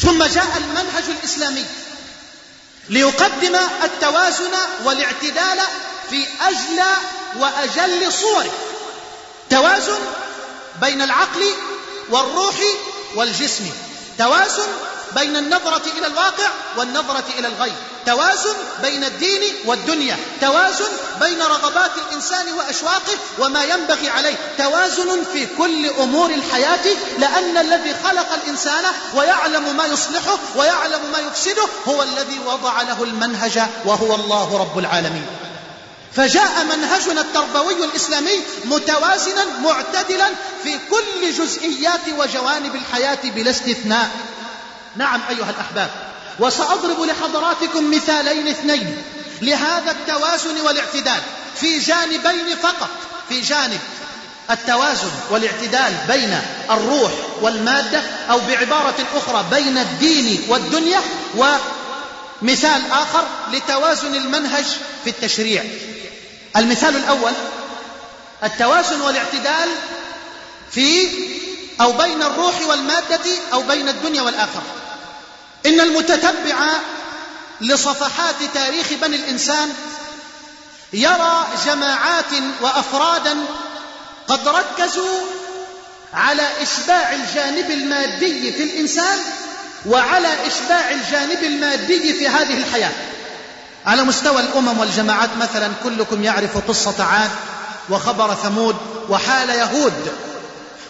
[0.00, 1.64] ثم جاء المنهج الإسلامي
[2.88, 4.52] ليقدم التوازن
[4.84, 5.60] والاعتدال
[6.10, 6.96] في أجلى
[7.38, 8.50] وأجل صوره.
[9.50, 9.98] توازن
[10.80, 11.54] بين العقل
[12.10, 12.54] والروح
[13.14, 13.70] والجسم.
[14.18, 14.68] توازن
[15.16, 17.74] بين النظرة إلى الواقع والنظرة إلى الغيب.
[18.06, 20.16] توازن بين الدين والدنيا.
[20.40, 20.88] توازن
[21.20, 24.34] بين رغبات الإنسان وأشواقه وما ينبغي عليه.
[24.58, 31.68] توازن في كل أمور الحياة لأن الذي خلق الإنسان ويعلم ما يصلحه ويعلم ما يفسده
[31.88, 35.26] هو الذي وضع له المنهج وهو الله رب العالمين.
[36.16, 40.28] فجاء منهجنا التربوي الإسلامي متوازنا معتدلا
[40.62, 44.10] في كل جزئيات وجوانب الحياة بلا استثناء.
[44.96, 45.90] نعم أيها الأحباب.
[46.38, 49.02] وسأضرب لحضراتكم مثالين اثنين
[49.42, 51.20] لهذا التوازن والاعتدال.
[51.60, 52.88] في جانبين فقط
[53.28, 53.80] في جانب
[54.50, 61.00] التوازن والاعتدال بين الروح والمادة أو بعبارة أخرى بين الدين والدنيا
[61.36, 64.64] ومثال آخر لتوازن المنهج
[65.04, 65.64] في التشريع.
[66.56, 67.32] المثال الأول
[68.44, 69.68] التوازن والاعتدال
[70.70, 71.08] في
[71.80, 74.62] أو بين الروح والمادة أو بين الدنيا والآخرة.
[75.66, 76.56] إن المتتبع
[77.60, 79.72] لصفحات تاريخ بني الإنسان
[80.92, 83.38] يرى جماعات وأفرادا
[84.28, 85.20] قد ركزوا
[86.14, 89.18] على إشباع الجانب المادي في الإنسان
[89.86, 92.92] وعلى إشباع الجانب المادي في هذه الحياة.
[93.86, 97.30] على مستوى الأمم والجماعات مثلا كلكم يعرف قصة عاد
[97.90, 98.76] وخبر ثمود
[99.08, 100.12] وحال يهود.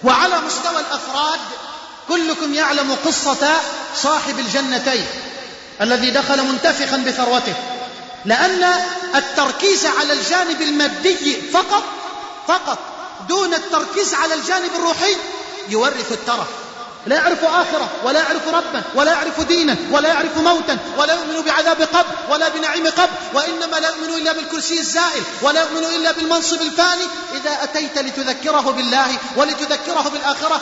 [0.05, 1.41] وعلى مستوى الأفراد
[2.13, 3.61] كلكم يعلم قصة
[3.97, 5.07] صاحب الجنتين
[5.81, 7.55] الذي دخل منتفخا بثروته.
[8.25, 8.65] لأن
[9.15, 11.83] التركيز على الجانب المادي فقط
[12.49, 12.79] فقط
[13.29, 15.17] دون التركيز على الجانب الروحي
[15.69, 16.62] يورث الترف.
[17.07, 21.83] لا يعرف آخرة ولا يعرف ربا ولا يعرف دينا ولا يعرف موتا ولا يؤمن بعذاب
[21.83, 27.05] قبر ولا بنعيم قبر وإنما لا يؤمن إلا بالكرسي الزائل ولا يؤمن إلا بالمنصب الفاني.
[27.35, 30.61] إذا أتيت لتذكره بالله ولتذكره بالآخرة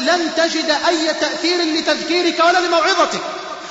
[0.00, 3.20] لن تجد أي تأثير لتذكيرك ولا لموعظتك.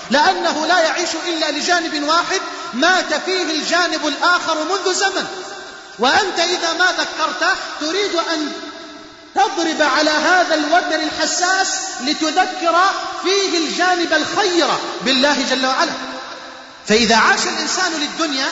[0.10, 2.42] لأنه لا يعيش إلا لجانب واحد
[2.74, 5.26] مات فيه الجانب الآخر منذ زمن.
[6.00, 8.52] وأنت إذا ما ذكرته تريد أن
[9.36, 11.68] تضرب على هذا الوتر الحساس
[12.02, 12.80] لتذكر
[13.24, 14.68] فيه الجانب الخير
[15.02, 15.92] بالله جل وعلا.
[16.88, 18.50] فإذا عاش الإنسان للدنيا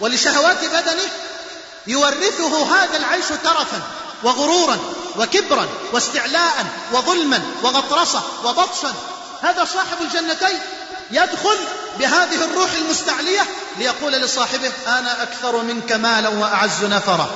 [0.00, 1.10] ولشهوات بدنه
[1.86, 3.82] يورثه هذا العيش ترفا
[4.22, 4.78] وغرورا
[5.16, 8.94] وكبرا واستعلاء وظلما وغطرسة وبطشا.
[9.42, 10.58] هذا صاحب الجنتين
[11.10, 11.58] يدخل
[11.98, 13.46] بهذه الروح المستعلية
[13.78, 17.30] ليقول لصاحبه أنا أكثر منك مالا وأعز نفرا.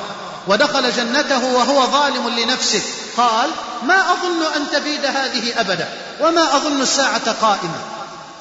[0.49, 2.83] ودخل جنته وهو ظالم لنفسه.
[3.17, 3.51] قال
[3.83, 5.89] ما أظن أن تبيد هذه أبدا
[6.21, 7.81] وما أظن الساعة قائمة.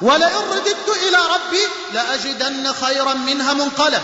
[0.02, 4.02] ولئن رددت إلى ربي لأجدن خيرا منها منقلب.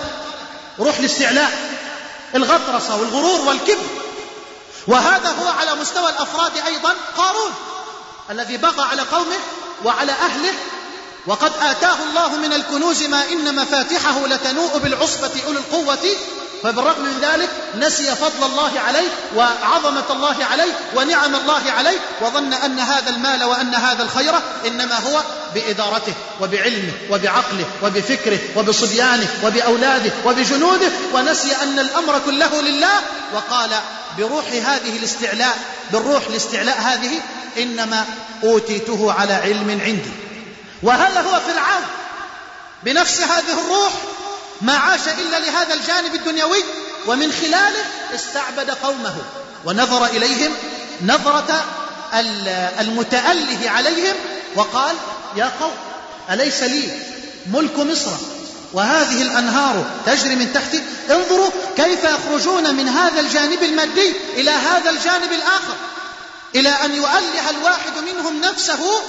[0.79, 1.59] روح الاستعلاء
[2.35, 3.87] الغطرسة والغرور والكبر.
[4.87, 7.51] وهذا هو على مستوى الأفراد أيضا قارون
[8.31, 9.39] الذي بغى على قومه
[9.85, 10.53] وعلى أهله.
[11.27, 16.17] وقد آتاه الله من الكنوز ما إن مفاتحه لتنوء بالعصبة أولي القوة
[16.62, 22.79] فبالرغم من ذلك نسي فضل الله عليه وعظمة الله عليه ونعم الله عليه وظن أن
[22.79, 24.35] هذا المال وأن هذا الخير
[24.66, 25.23] إنما هو
[25.55, 33.01] بإدارته وبعلمه وبعقله وبفكره وبصبيانه وبأولاده وبجنوده ونسي أن الأمر كله لله
[33.35, 33.71] وقال
[34.18, 35.59] بروح هذه الاستعلاء
[35.92, 37.21] بالروح الاستعلاء هذه
[37.59, 38.05] إنما
[38.44, 40.11] أوتيته على علم عندي.
[40.83, 41.83] وهل هو فرعون.
[42.83, 43.92] بنفس هذه الروح
[44.61, 46.64] ما عاش إلا لهذا الجانب الدنيوي
[47.07, 49.14] ومن خلاله استعبد قومه
[49.64, 50.53] ونظر إليهم
[51.03, 51.64] نظرة
[52.81, 54.14] المتأله عليهم
[54.57, 54.94] وقال
[55.37, 55.75] يا قوم
[56.31, 56.88] أليس لي
[57.47, 58.11] ملك مصر؟
[58.73, 65.33] وهذه الأنهار تجري من تحتي انظروا كيف يخرجون من هذا الجانب المادي إلى هذا الجانب
[65.33, 65.77] الآخر
[66.55, 69.03] إلى أن يؤله الواحد منهم نفسه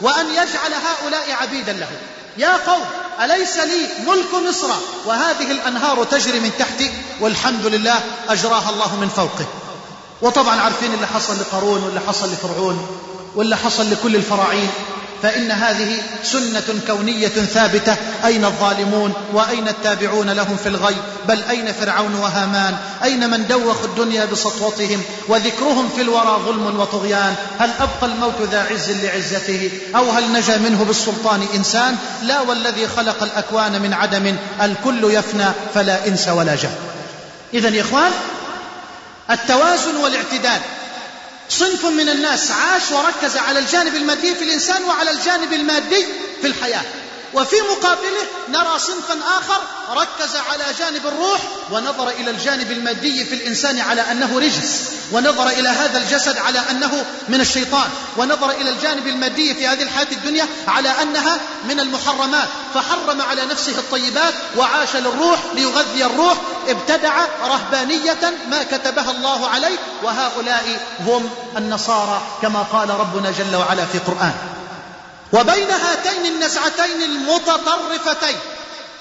[0.00, 1.88] وأن يجعل هؤلاء عبيدا له.
[2.38, 2.82] يا قوم
[3.20, 4.68] أليس لي ملك مصر؟
[5.06, 6.90] وهذه الأنهار تجري من تحتي
[7.20, 9.46] والحمد لله أجراها الله من فوقه.
[10.22, 12.86] وطبعا عارفين اللي حصل لقارون واللي حصل لفرعون
[13.34, 14.70] واللي حصل لكل الفراعين.
[15.22, 17.96] فإن هذه سنة كونية ثابتة.
[18.24, 20.96] أين الظالمون؟ وأين التابعون لهم في الغي؟
[21.28, 27.70] بل أين فرعون وهامان؟ أين من دوخوا الدنيا بسطوتهم وذكرهم في الورى ظلم وطغيان؟ هل
[27.80, 33.82] أبقى الموت ذا عز لعزته؟ أو هل نجا منه بالسلطان إنسان؟ لا والذي خلق الأكوان
[33.82, 36.70] من عدم الكل يفنى فلا إنس ولا جاه
[37.54, 38.12] إذا يا إخوان
[39.30, 40.60] التوازن والاعتدال.
[41.50, 46.06] صنف من الناس عاش وركز على الجانب المادي في الإنسان وعلى الجانب المادي
[46.40, 46.82] في الحياة.
[47.34, 51.40] وفي مقابله نرى صنفا آخر ركز على جانب الروح
[51.70, 57.04] ونظر إلى الجانب المادي في الإنسان على أنه رجس ونظر إلى هذا الجسد على أنه
[57.28, 63.22] من الشيطان ونظر إلى الجانب المادي في هذه الحياة الدنيا على أنها من المحرمات فحرم
[63.22, 66.36] على نفسه الطيبات وعاش للروح ليغذي الروح
[66.68, 73.98] ابتدع رهبانية ما كتبها الله عليه وهؤلاء هم النصارى كما قال ربنا جل وعلا في
[73.98, 74.32] قرآن.
[75.32, 78.36] وبين هاتين النزعتين المتطرفتين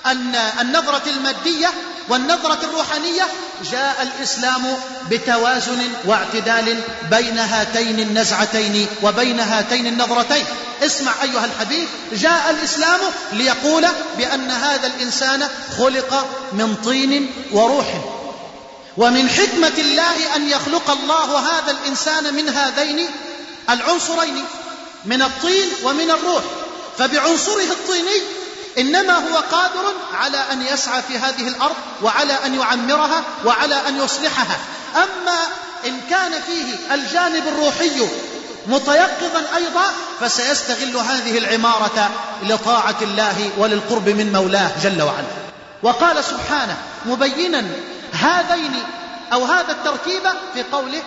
[0.06, 1.74] أن النظرة المادية
[2.10, 3.28] والنظرة الروحانية
[3.72, 4.78] جاء الإسلام
[5.12, 10.46] بتوازن واعتدال بين هاتين النزعتين وبين هاتين النظرتين.
[10.84, 13.00] اسمع أيها الحبيب جاء الإسلام
[13.34, 13.88] ليقول
[14.18, 17.86] بأن هذا الإنسان خلق من طين وروح.
[18.98, 23.08] ومن حكمة الله أن يخلق الله هذا الإنسان من هذين
[23.70, 24.46] العنصرين.
[25.06, 26.44] من الطين ومن الروح.
[26.98, 28.22] فبعنصره الطيني
[28.78, 34.58] إنما هو قادر على أن يسعى في هذه الأرض وعلى أن يعمرها وعلى أن يصلحها.
[34.96, 35.40] أما
[35.86, 38.08] إن كان فيه الجانب الروحي
[38.68, 42.12] متيقظا أيضا فسيستغل هذه العمارة
[42.44, 45.28] لطاعة الله وللقرب من مولاه جل وعلا.
[45.84, 47.66] وقال سبحانه مبينا
[48.14, 48.84] هذين
[49.34, 51.02] أو هذا التركيب في قوله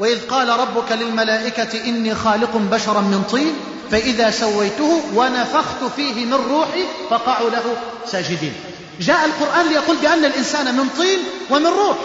[0.00, 3.54] وإذ قال ربك للملائكة إني خالق بشرا من طين
[3.90, 8.54] فإذا سويته ونفخت فيه من روحي فقعوا له ساجدين.
[9.00, 11.18] جاء القرآن ليقول بأن الإنسان من طين
[11.50, 11.96] ومن روح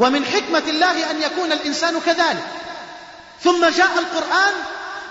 [0.00, 2.44] ومن حكمة الله أن يكون الإنسان كذلك.
[3.44, 4.52] ثم جاء القرآن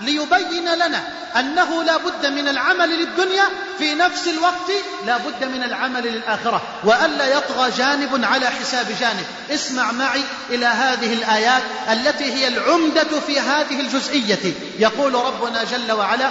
[0.00, 1.02] ليبين لنا
[1.36, 3.44] أنه لا بد من العمل للدنيا
[3.78, 4.70] في نفس الوقت
[5.06, 9.26] لا بد من العمل للآخرة وألا يطغى جانب على حساب جانب.
[9.50, 14.54] اسمع معي إلى هذه الآيات التي هي العمدة في هذه الجزئية.
[14.78, 16.30] يقول ربنا جل وعلا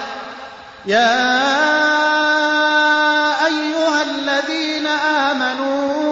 [0.86, 1.26] يا
[3.46, 4.88] أيها الذين
[5.28, 6.06] آمنوا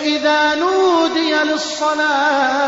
[0.00, 2.66] إذا نودي للصلاة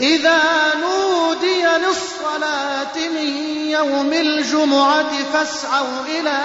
[0.00, 0.40] إذا
[0.80, 3.28] نودي للصلاة من
[3.70, 6.38] يوم الجمعة فاسعوا إلى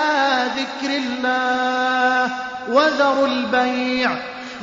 [0.56, 2.30] ذكر الله
[2.70, 4.12] وذروا البيع.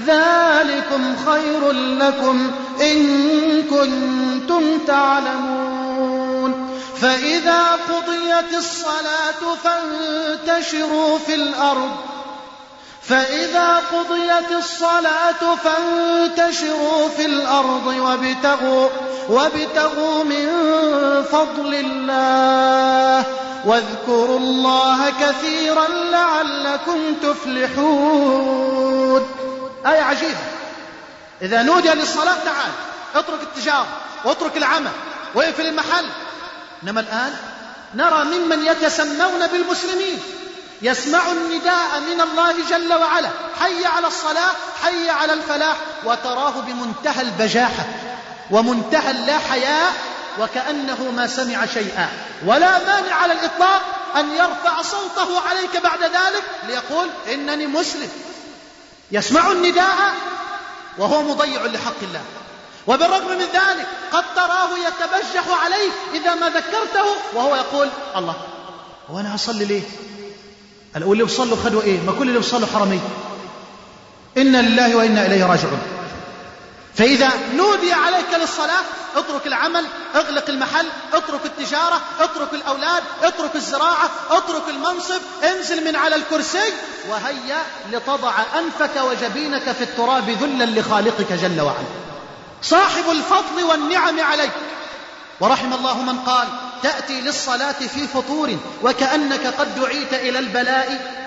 [0.07, 2.51] ذلكم خير لكم
[2.81, 6.79] إن كنتم تعلمون.
[7.01, 11.91] فإذا قضيت الصلاة فانتشروا في الأرض
[13.13, 18.89] فإذا قضيت الصلاة فانتشروا في الأرض وابتغوا
[19.29, 20.49] وابتغوا من
[21.33, 23.25] فضل الله
[23.65, 28.43] واذكروا الله كثيرا لعلكم تفلحون.
[29.87, 30.39] آية عجيبة
[31.43, 32.71] إذا نودي للصلاة تعال
[33.15, 33.87] اترك التجارة
[34.25, 34.91] واترك العمل
[35.35, 36.05] واقفل المحل.
[36.83, 37.35] إنما الآن
[37.95, 40.19] نرى ممن يتسمون بالمسلمين.
[40.83, 43.31] يسمع النداء من الله جل وعلا.
[43.61, 47.87] حي على الصلاة حي على الفلاح وتراه بمنتهى البجاحة.
[48.51, 49.93] ومنتهى اللا حياء
[50.41, 52.09] وكأنه ما سمع شيئا.
[52.47, 53.83] ولا مانع على الإطلاق
[54.17, 58.09] أن يرفع صوته عليك بعد ذلك ليقول إنني مسلم.
[59.13, 60.15] يسمع النداء
[60.99, 62.25] وهو مضيع لحق الله.
[62.87, 68.37] وبالرغم من ذلك قد تراه يتبجح عليك إذا ما ذكرته وهو يقول الله
[69.09, 69.83] وأنا أصلي ليه؟
[71.01, 73.01] واللي وصلوا خدوا إيه؟ ما كل اللي وصلوا حرمي.
[74.37, 75.83] إنا لله وإنا إليه راجعون.
[76.95, 78.83] فإذا نودي عليك للصلاة
[79.17, 86.17] اترك العمل اغلق المحل اترك التجارة اترك الأولاد اترك الزراعة اترك المنصب انزل من على
[86.17, 86.73] الكرسي
[87.09, 87.63] وهيا
[87.93, 91.87] لتضع أنفك وجبينك في التراب ذلا لخالقك جل وعلا.
[92.63, 94.53] صاحب الفضل والنعم عليك.
[95.43, 96.49] ورحم الله من قال
[96.83, 101.22] تأتي للصلاة في فطور وكأنك قد دعيت إلى البلاء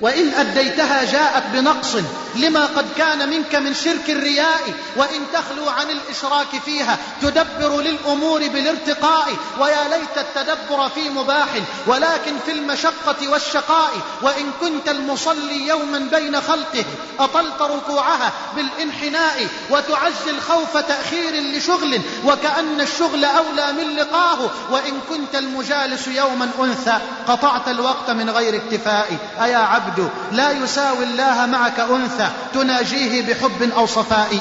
[0.00, 1.96] وإن أديتها جاءت بنقص
[2.36, 4.60] لما قد كان منك من شرك الرياء
[4.96, 9.28] وإن تخلو عن الإشراك فيها تدبر للأمور بالارتقاء
[9.60, 11.48] ويا ليت التدبر في مباح
[11.86, 13.90] ولكن في المشقة والشقاء
[14.22, 16.84] وإن كنت المصلي يوما بين خلقه
[17.20, 26.08] أطلت ركوعها بالانحناء وتعزل خوف تأخير لشغل وكأن الشغل أولى من لقاه وإن كنت المجالس
[26.08, 26.98] يوما أنثى
[27.28, 33.72] قطعت الوقت من غير اكتفاء أيا عبد العبد لا يساوي الله معك أنثى تناجيه بحب
[33.76, 34.38] أو صفاء.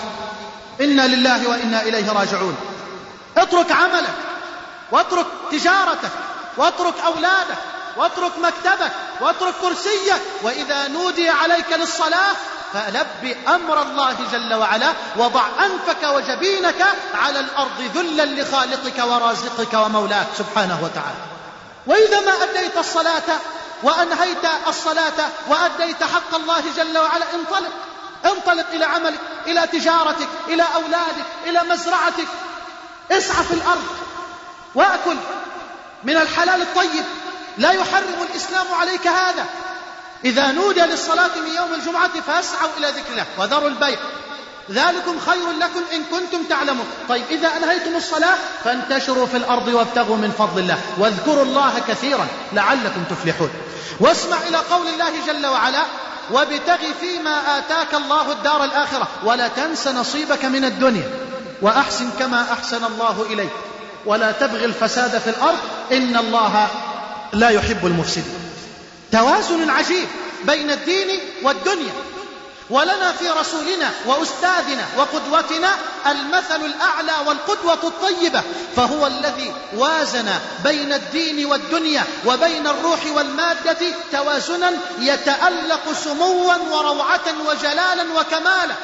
[0.82, 2.56] إنا لله وإنا إليه راجعون.
[3.38, 4.14] اترك عملك
[4.91, 6.12] واترك تجارتك
[6.58, 7.58] واترك أولادك
[7.97, 8.91] واترك مكتبك
[9.22, 12.36] واترك كرسيك وإذا نودي عليك للصلاة
[12.74, 20.80] فلب أمر الله جل وعلا وضع أنفك وجبينك على الأرض ذلا لخالقك ورازقك ومولاك سبحانه
[20.84, 21.22] وتعالى.
[21.88, 23.30] وإذا ما أديت الصلاة
[23.84, 27.26] وأنهيت الصلاة وأديت حق الله جل وعلا.
[27.34, 27.72] انطلق
[28.26, 32.28] انطلق إلى عملك إلى تجارتك إلى أولادك إلى مزرعتك.
[33.12, 33.88] اسعى في الأرض
[34.76, 35.16] وأكل
[36.04, 37.06] من الحلال الطيب.
[37.58, 39.46] لا يحرم الإسلام عليك هذا.
[40.26, 44.00] إذا نودي للصلاة من يوم الجمعة فاسعوا إلى ذكر الله وذروا البيع.
[44.72, 46.86] ذلكم خير لكم إن كنتم تعلمون.
[47.09, 50.78] طيب إذا أنهيتم الصلاة فانتشروا في الأرض وابتغوا من فضل الله.
[50.97, 53.49] واذكروا الله كثيرا لعلكم تفلحون.
[53.99, 55.84] واسمع إلى قول الله جل وعلا
[56.32, 61.09] وابتغ فيما آتاك الله الدار الآخرة ولا تنس نصيبك من الدنيا
[61.61, 63.51] وأحسن كما أحسن الله إليك.
[64.05, 65.57] ولا تبغي الفساد في الأرض
[65.91, 66.67] إن الله
[67.34, 68.39] لا يحب المفسدين.
[69.11, 70.07] توازن عجيب
[70.45, 71.93] بين الدين والدنيا.
[72.70, 75.76] ولنا في رسولنا وأستاذنا وقدوتنا
[76.07, 78.43] المثل الأعلى والقدوة الطيبة
[78.76, 80.30] فهو الذي وازن
[80.63, 83.78] بين الدين والدنيا وبين الروح والمادة
[84.11, 88.76] توازنا يتألق سموا وروعة وجلالا وكمالا.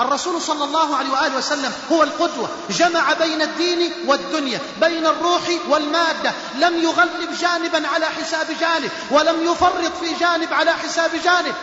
[0.00, 6.32] الرسول صلى الله عليه وآله وسلم هو القدوة جمع بين الدين والدنيا بين الروح والمادة
[6.54, 11.54] لم يغلب جانبا على حساب جانب ولم يفرط في جانب على حساب جانب.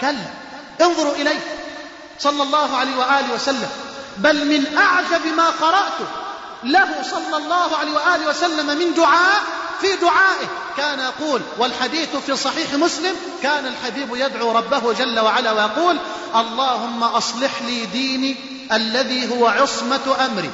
[0.00, 0.42] كلا.
[0.84, 1.40] انظروا إليه
[2.18, 3.68] صلى الله عليه وآله وسلم.
[4.16, 5.98] بل من أعجب ما قرأت
[6.64, 9.42] له صلى الله عليه وآله وسلم من دعاء
[9.80, 15.98] في دعائه كان يقول والحديث في صحيح مسلم كان الحبيب يدعو ربه جل وعلا ويقول
[16.34, 18.36] اللهم أصلح لي ديني
[18.72, 20.50] الذي هو عصمة أمري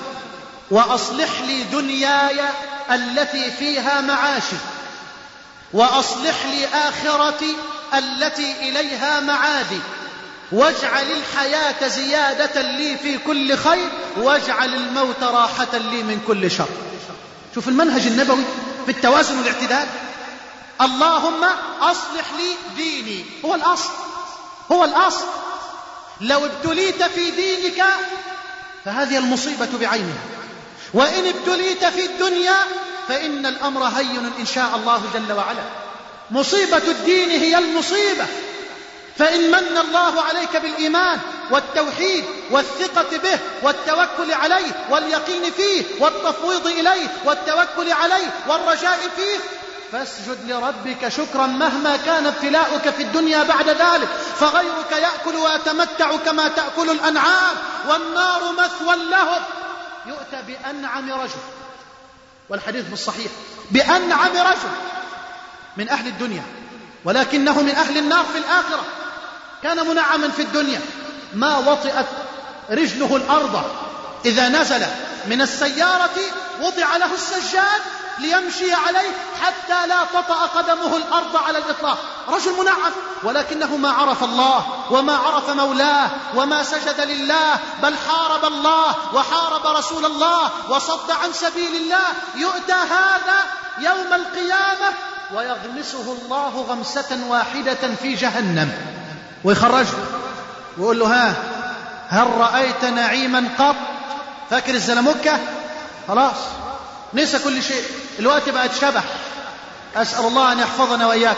[0.71, 2.41] وأصلح لي دنياي
[2.91, 4.57] التي فيها معاشي
[5.73, 7.57] وأصلح لي آخرتي
[7.95, 9.81] التي إليها معادي.
[10.53, 16.69] واجعل الحياة زيادة لي في كل خير واجعل الموت راحة لي من كل شر.
[17.55, 18.45] شوف المنهج النبوي
[18.87, 19.87] في التوازن والاعتدال.
[20.81, 21.45] اللهم
[21.81, 23.25] أصلح لي ديني.
[23.45, 23.91] هو الأصل.
[24.73, 25.25] هو الأصل.
[26.21, 27.85] لو ابتليت في دينك
[28.85, 30.23] فهذه المصيبة بعينها
[30.95, 32.57] وإن ابتليت في الدنيا
[33.09, 35.63] فإن الأمر هين إن شاء الله جل وعلا.
[36.31, 38.27] مصيبة الدين هي المصيبة.
[39.19, 47.93] فإن من الله عليك بالإيمان والتوحيد والثقة به والتوكل عليه واليقين فيه والتفويض إليه والتوكل
[47.93, 49.39] عليه والرجاء فيه
[49.93, 56.91] فاسجد لربك شكرا مهما كان ابتلاؤك في الدنيا بعد ذلك فغيرك يأكل ويتمتع كما تأكل
[56.91, 57.57] الأنعام
[57.89, 59.43] والنار مثوى لهم.
[60.07, 61.41] يؤتى بأنعم رجل.
[62.49, 63.31] والحديث بالصحيح.
[63.71, 64.71] بأنعم رجل.
[65.77, 66.43] من أهل الدنيا
[67.05, 68.85] ولكنه من أهل النار في الآخرة.
[69.63, 70.81] كان منعما في الدنيا.
[71.35, 72.07] ما وطئت
[72.71, 73.63] رجله الأرض
[74.25, 74.87] إذا نزل
[75.27, 76.17] من السيارة
[76.63, 77.83] وضع له السجاد
[78.19, 79.11] ليمشي عليه
[79.43, 81.99] حتى لا تطأ قدمه الأرض على الإطلاق.
[82.29, 82.93] رجل منعم
[83.23, 90.05] ولكنه ما عرف الله وما عرف مولاه وما سجد لله بل حارب الله وحارب رسول
[90.05, 92.07] الله وصد عن سبيل الله.
[92.37, 93.39] يؤتى هذا
[93.79, 94.95] يوم القيامة
[95.35, 98.73] ويغمسه الله غمسة واحدة في جهنم.
[99.45, 99.89] ويخرجه
[100.79, 101.35] ويقول له ها
[102.09, 103.77] هل رأيت نعيما قط؟
[104.51, 105.39] فاكر الزلمكة
[106.09, 106.37] خلاص
[107.15, 107.83] نسى كل شيء
[108.19, 109.05] الوقت بقت شبح
[109.97, 111.37] أسأل الله أن يحفظنا وإياك.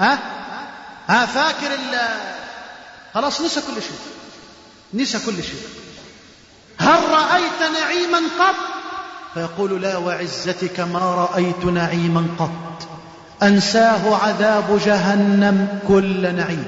[0.00, 0.18] ها؟
[1.08, 1.98] ها فاكر ال
[3.14, 3.98] خلاص نسى كل شيء
[4.94, 5.62] نسى كل شيء.
[6.78, 8.54] هل رأيت نعيما قط؟
[9.34, 12.88] فيقول لا وعزتك ما رأيت نعيما قط.
[13.42, 16.64] أنساه عذاب جهنم كل نعيم.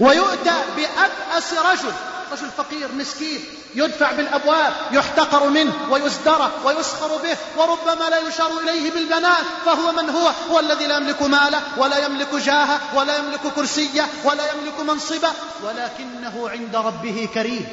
[0.00, 1.92] ويؤتى بأبأس رجل
[2.32, 9.44] رجل فقير مسكين يدفع بالأبواب يحتقر منه ويزدرى ويسخر به وربما لا يشار إليه بالبنات
[9.66, 14.52] فهو من هو؟ هو الذي لا يملك ماله ولا يملك جاهة ولا يملك كرسية ولا
[14.52, 15.28] يملك منصبة
[15.62, 17.66] ولكنه عند ربه كريم.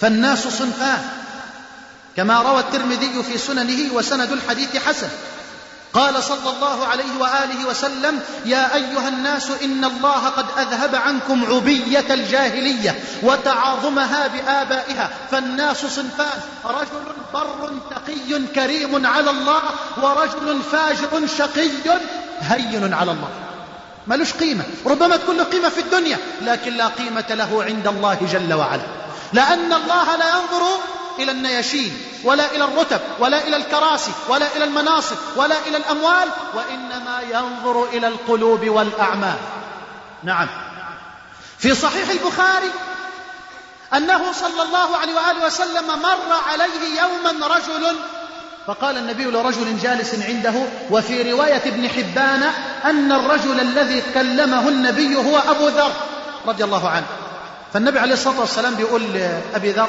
[0.00, 1.08] فالناس صنفان
[2.16, 5.08] كما روى الترمذي في سننه وسند الحديث حسن.
[5.94, 12.14] قال صلى الله عليه وآله وسلم يا أيها الناس إن الله قد أذهب عنكم عبية
[12.14, 15.10] الجاهلية وتعاظمها بآبائها.
[15.30, 19.62] فالناس صنفان رجل بر تقي كريم على الله
[20.02, 21.70] ورجل فاجر شقي
[22.40, 23.28] هين على الله.
[24.06, 24.64] ملوش قيمة.
[24.86, 28.86] ربما تكون له قيمة في الدنيا لكن لا قيمة له عند الله جل وعلا.
[29.32, 30.64] لأن الله لا ينظر
[31.18, 37.20] إلى النياشين ولا إلى الرتب ولا إلى الكراسي ولا إلى المناصب ولا إلى الأموال وإنما
[37.30, 39.36] ينظر إلى القلوب والأعمال.
[40.22, 40.48] نعم.
[41.58, 42.70] في صحيح البخاري
[43.94, 47.96] أنه صلى الله عليه وآله وسلم مر عليه يوما رجل
[48.66, 50.54] فقال النبي لرجل جالس عنده
[50.90, 52.42] وفي رواية ابن حبان
[52.84, 55.92] أن الرجل الذي كلمه النبي هو أبو ذر
[56.46, 57.06] رضي الله عنه.
[57.72, 59.88] فالنبي عليه الصلاة والسلام بيقول لأبي ذر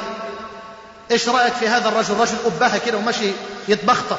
[1.10, 3.30] إيش رأيك في هذا الرجل؟ رجل ابهه كده ومشي
[3.68, 4.18] يتبختر.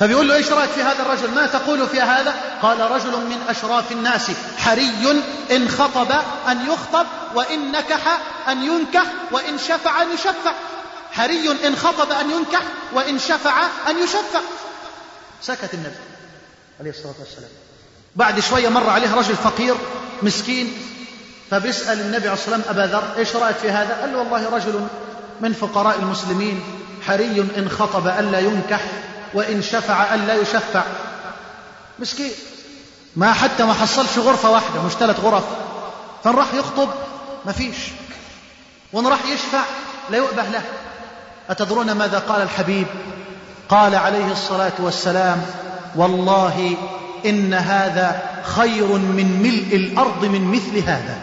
[0.00, 3.92] فبيقول له إيش رأيك في هذا الرجل؟ ما تقول في هذا؟ قال رجل من أشراف
[3.92, 6.12] الناس حري إن خطب
[6.48, 8.18] أن يخطب وإن نكح
[8.48, 10.52] أن ينكح وإن شفع أن يشفع.
[11.12, 12.62] حري إن خطب أن ينكح
[12.92, 14.40] وإن شفع أن يشفع.
[15.42, 15.96] سكت النبي
[16.80, 17.50] عليه الصلاة والسلام.
[18.16, 19.74] بعد شوية مر عليه رجل فقير
[20.22, 20.72] مسكين
[21.50, 24.86] فبيسأل النبي عليه الصلاة والسلام أبا ذر إيش رأيك في هذا؟ قال له والله رجل
[25.40, 26.60] من فقراء المسلمين
[27.06, 28.80] حري إن خطب ألا ينكح
[29.34, 30.82] وإن شفع ألا يشفع.
[31.98, 32.30] مسكين.
[33.16, 35.44] ما حتى ما حصلش غرفة واحدة مش ثلاث غرف.
[36.24, 36.88] فإن راح يخطب
[37.46, 37.76] ما فيش.
[38.92, 39.62] وإن راح يشفع
[40.10, 40.62] لا يؤبه له.
[41.50, 42.86] أتدرون ماذا قال الحبيب؟
[43.68, 45.46] قال عليه الصلاة والسلام
[45.96, 46.76] والله
[47.26, 51.18] إن هذا خير من ملء الأرض من مثل هذا.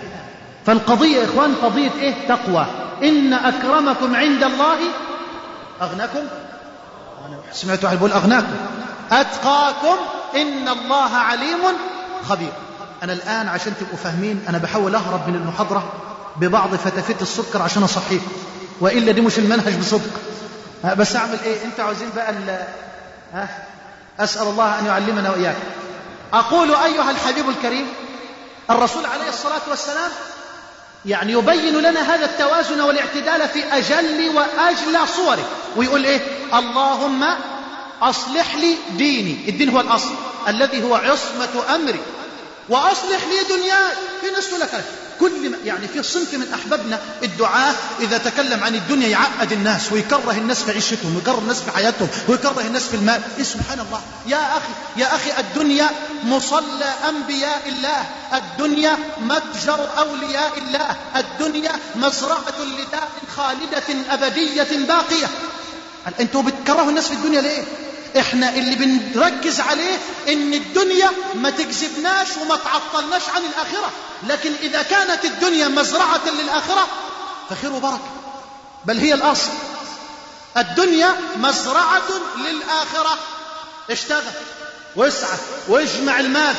[0.66, 2.66] فالقضية إخوان قضية إيه؟ تقوى.
[3.04, 4.78] إن أكرمكم عند الله
[5.82, 6.20] أغناكم.
[7.28, 8.56] أنا سمعت واحد يقول أغناكم.
[9.12, 9.96] أتقاكم.
[10.36, 11.60] إن الله عليم
[12.30, 12.52] خبير.
[13.04, 15.92] أنا الآن عشان تبقوا فاهمين أنا بحاول أهرب من المحاضرة
[16.38, 18.32] ببعض فتافيت السكر عشان أصحيكم.
[18.82, 20.12] وإلا دي مش المنهج بصدق.
[20.98, 22.34] بس أعمل إيه؟ أنت عاوزين بقى
[23.34, 23.48] ها
[24.20, 25.56] أسأل الله أن يعلمنا وإياك.
[26.34, 27.88] أقول أيها الحبيب الكريم
[28.70, 30.12] الرسول عليه الصلاة والسلام
[31.06, 36.20] يعني يبين لنا هذا التوازن والاعتدال في أجل وأجلى صوره ويقول إيه؟
[36.54, 37.26] اللهم
[38.02, 39.50] أصلح لي ديني.
[39.50, 40.14] الدين هو الأصل.
[40.48, 42.00] الذي هو عصمة أمري.
[42.70, 43.92] وأصلح لي دنياي.
[44.22, 44.84] في ناس تقول لك.
[45.22, 50.64] كل يعني في صنف من أحبابنا الدعاة إذا تكلم عن الدنيا يعقد الناس ويكره الناس
[50.64, 53.22] في عيشتهم ويكره الناس في حياتهم ويكره الناس في المال.
[53.38, 54.02] إيه سبحان الله.
[54.28, 55.90] يا أخي يا أخي الدنيا
[56.24, 58.06] مصلى أنبياء الله.
[58.34, 60.96] الدنيا متجر أولياء الله.
[61.16, 65.28] الدنيا مزرعة لداء خالدة أبدية باقية.
[66.20, 67.64] أنتوا بتكرهوا الناس في الدنيا ليه؟
[68.20, 69.98] إحنا اللي بنركز عليه
[70.28, 73.92] إن الدنيا ما تجذبناش وما تعطلناش عن الآخرة.
[74.28, 76.88] لكن إذا كانت الدنيا مزرعة للآخرة
[77.50, 78.10] فخير وبركة.
[78.86, 79.52] بل هي الأصل.
[80.58, 83.18] الدنيا مزرعة للآخرة.
[83.90, 84.24] اشتغل
[84.96, 85.38] واسعى
[85.68, 86.56] واجمع المال.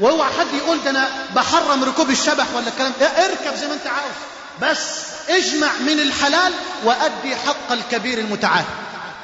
[0.00, 3.06] وأوعى حد يقول ده أنا بحرم ركوب الشبح ولا الكلام ده.
[3.06, 4.14] اركب زي ما أنت عاوز.
[4.62, 4.80] بس
[5.28, 6.52] اجمع من الحلال
[6.84, 8.64] وأدي حق الكبير المتعال.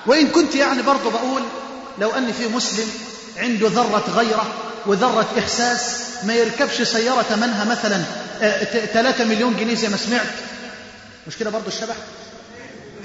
[0.06, 1.42] وإن كنت يعني برضه بقول
[1.98, 2.86] لو أن في مسلم
[3.36, 4.46] عنده ذرة غيرة
[4.86, 5.80] وذرة إحساس
[6.24, 8.02] ما يركبش سيارة ثمنها مثلا
[8.92, 10.26] 3 مليون جنيه زي ما سمعت.
[11.26, 11.94] مش كده برضه الشبح؟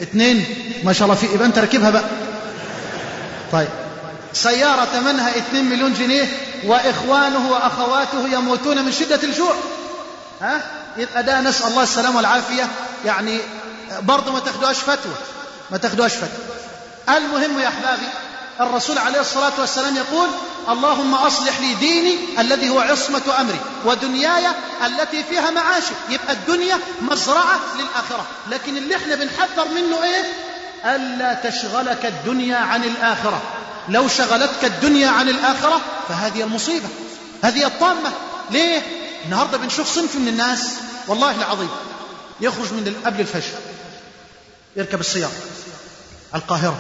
[0.02, 0.46] اثنين
[0.84, 2.04] ما شاء الله في يبقى أنت راكبها بقى.
[3.52, 3.68] طيب.
[4.34, 6.26] سيارة ثمنها 2 مليون جنيه
[6.66, 9.56] وإخوانه وأخواته يموتون من شدة الجوع.
[10.42, 10.62] ها؟
[10.98, 12.68] يبقى ده نسأل الله السلامة والعافية.
[13.06, 13.38] يعني
[14.02, 15.14] برضه ما تاخدوهاش فتوى.
[15.72, 16.46] ما تاخدوهاش فتوى.
[17.10, 18.08] المهم يا أحبابي
[18.60, 20.30] الرسول عليه الصلاة والسلام يقول
[20.70, 24.46] اللهم أصلح لي ديني الذي هو عصمة أمري ودنياي
[24.86, 28.26] التي فيها معاشي يبقى الدنيا مزرعة للآخرة.
[28.52, 30.24] لكن اللي إحنا بنحذر منه إيه؟
[30.96, 33.42] ألا تشغلك الدنيا عن الآخرة.
[33.90, 36.88] لو شغلتك الدنيا عن الآخرة فهذه المصيبة
[37.44, 38.12] هذه الطامة.
[38.52, 38.82] ليه؟
[39.26, 40.70] النهاردة بنشوف صنف من الناس
[41.08, 41.70] والله العظيم
[42.42, 43.58] يخرج من قبل الفجر
[44.76, 45.32] يركب السيارة.
[46.34, 46.78] على القاهرة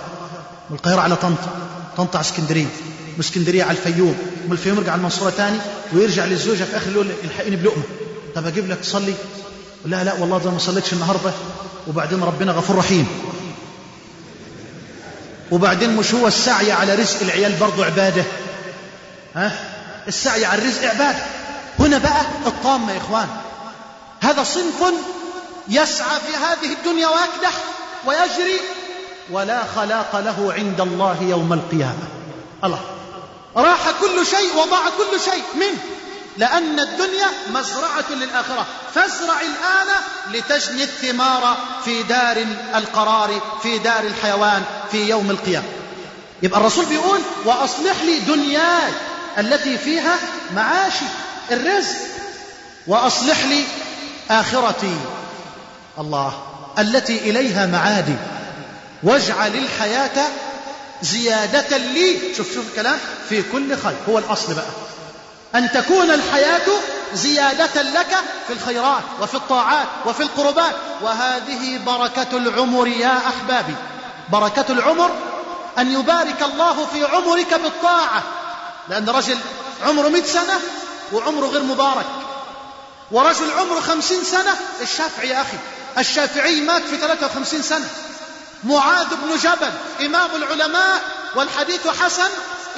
[0.69, 1.49] من القاهرة على طنطا
[1.97, 2.65] طنطا على اسكندرية
[3.13, 5.57] من اسكندرية على الفيوم ومن الفيوم يرجع على المنصورة تاني
[5.93, 7.83] ويرجع للزوجة في آخر يقول الحقيني بلقمة.
[8.35, 9.13] طب أجيب لك تصلي؟
[9.85, 11.31] لا لا والله ده ما صليتش النهاردة
[11.87, 13.07] وبعدين ربنا غفور رحيم.
[15.51, 18.23] وبعدين مش هو السعي على رزق العيال برضه عبادة؟
[19.35, 19.51] ها؟
[20.07, 21.19] السعي على الرزق عبادة.
[21.79, 23.27] هنا بقى الطامة يا إخوان.
[24.21, 24.93] هذا صنف
[25.69, 27.53] يسعى في هذه الدنيا ويكدح
[28.05, 28.59] ويجري
[29.31, 32.07] ولا خلاق له عند الله يوم القيامة.
[32.63, 32.79] الله.
[33.55, 35.79] راح كل شيء وضاع كل شيء منه.
[36.37, 38.65] لأن الدنيا مزرعة للآخرة.
[38.93, 39.87] فازرع الآن
[40.31, 42.45] لتجني الثمار في دار
[42.75, 45.67] القرار في دار الحيوان في يوم القيامة.
[46.43, 48.91] يبقى الرسول بيقول وأصلح لي دنياي
[49.37, 50.15] التي فيها
[50.55, 51.05] معاشي
[51.51, 51.97] الرزق.
[52.87, 53.63] وأصلح لي
[54.29, 54.97] آخرتي.
[55.99, 56.41] الله.
[56.79, 58.15] التي إليها معادي.
[59.03, 60.27] واجعل الحياة
[61.01, 62.35] زيادة لي.
[62.37, 62.99] شوف شوف الكلام.
[63.29, 63.95] في كل خير.
[64.09, 64.65] هو الأصل بقى.
[65.55, 66.67] أن تكون الحياة
[67.13, 70.75] زيادة لك في الخيرات وفي الطاعات وفي القربات.
[71.01, 73.75] وهذه بركة العمر يا أحبابي.
[74.29, 75.11] بركة العمر
[75.77, 78.23] أن يبارك الله في عمرك بالطاعة.
[78.89, 79.37] لأن رجل
[79.85, 80.59] عمره مئة سنة
[81.13, 82.05] وعمره غير مبارك.
[83.11, 85.57] ورجل عمره خمسين سنة الشافعي يا أخي.
[85.97, 87.89] الشافعي مات في 53 سنة.
[88.63, 89.71] معاذ بن جبل
[90.05, 91.01] إمام العلماء
[91.35, 92.29] والحديث حسن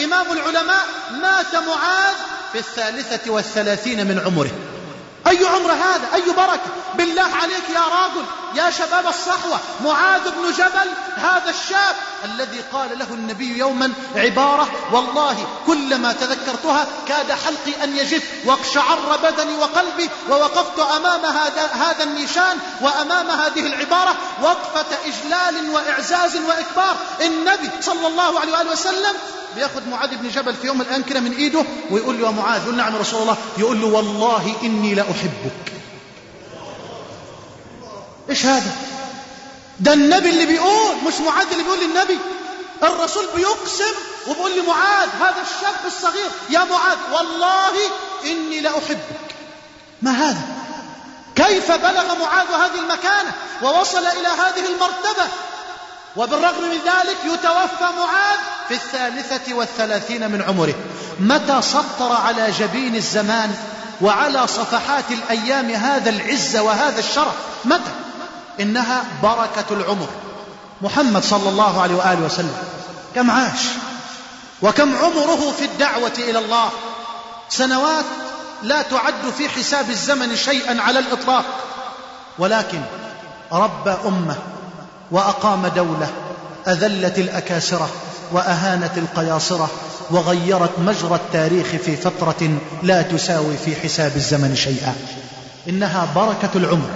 [0.04, 2.16] إمام العلماء مات معاذ
[2.52, 4.52] في الثالثة والثلاثين من عمره.
[5.28, 8.26] أي عمر هذا؟ أي بركة؟ بالله عليك يا راجل
[8.56, 15.48] يا شباب الصحوة معاذ بن جبل هذا الشاب الذي قال له النبي يوما عبارة والله
[15.68, 23.32] كلما تذكرتها كاد حلقي أن يجف واقشعر بدني وقلبي ووقفت أمام هذا, هذا النيشان وأمام
[23.32, 26.96] هذه العبارة وقفة إجلال وإعزاز وإكبار.
[27.22, 29.14] النبي صلى الله عليه وآله وسلم
[29.56, 32.76] بياخد معاذ بن جبل في يوم الآن كده من إيده ويقول له يا معاذ يقول
[32.78, 35.74] نعم رسول الله يقول له والله إني لأحبك
[38.30, 38.72] إيش هذا؟
[39.80, 42.20] ده النبي اللي بيقول مش معاذ اللي بيقول للنبي.
[42.84, 43.94] الرسول بيقسم
[44.28, 47.72] وبيقول لمعاذ هذا الشاب الصغير يا معاذ والله
[48.26, 49.36] إني لأحبك
[50.02, 50.42] ما هذا؟
[51.36, 53.32] كيف بلغ معاذ هذه المكانة
[53.64, 55.28] ووصل إلى هذه المرتبة؟
[56.16, 60.74] وبالرغم من ذلك يتوفى معاذ في الثالثة والثلاثين من عمره.
[61.20, 63.56] متى سطر على جبين الزمان
[64.02, 67.34] وعلى صفحات الأيام هذا العز وهذا الشرف؟
[67.66, 68.05] متى؟
[68.60, 70.08] إنها بركة العمر.
[70.82, 72.58] محمد صلى الله عليه وآله وسلم.
[73.16, 73.60] كم عاش؟
[74.62, 76.70] وكم عمره في الدعوة إلى الله.
[77.50, 78.06] سنوات
[78.64, 81.46] لا تعد في حساب الزمن شيئا على الإطلاق.
[82.40, 82.82] ولكن
[83.52, 84.36] ربى أمة
[85.12, 86.08] وأقام دولة
[86.68, 87.90] أذلت الأكاسرة
[88.32, 89.70] وأهانت القياصرة
[90.12, 94.96] وغيرت مجرى التاريخ في فترة لا تساوي في حساب الزمن شيئا.
[95.70, 96.90] إنها بركة العمر.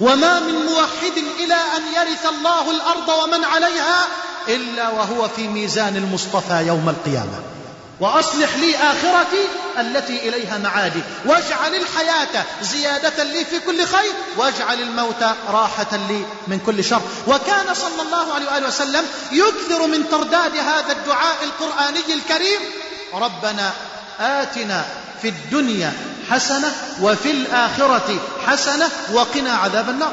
[0.00, 4.06] وما من موحد إلى أن يرث الله الأرض ومن عليها
[4.48, 7.38] إلا وهو في ميزان المصطفى يوم القيامة.
[8.00, 11.00] وأصلح لي آخرتي التي إليها معادي.
[11.26, 14.12] واجعل الحياة زيادة لي في كل خير.
[14.36, 17.02] واجعل الموت راحة لي من كل شر.
[17.26, 22.60] وكان صلى الله عليه وآله وسلم يكثر من ترداد هذا الدعاء القرآني الكريم.
[23.14, 23.72] ربنا
[24.20, 24.84] آتنا
[25.22, 25.92] في الدنيا
[26.30, 30.12] حسنة وفي الآخرة حسنة وقنا عذاب النار.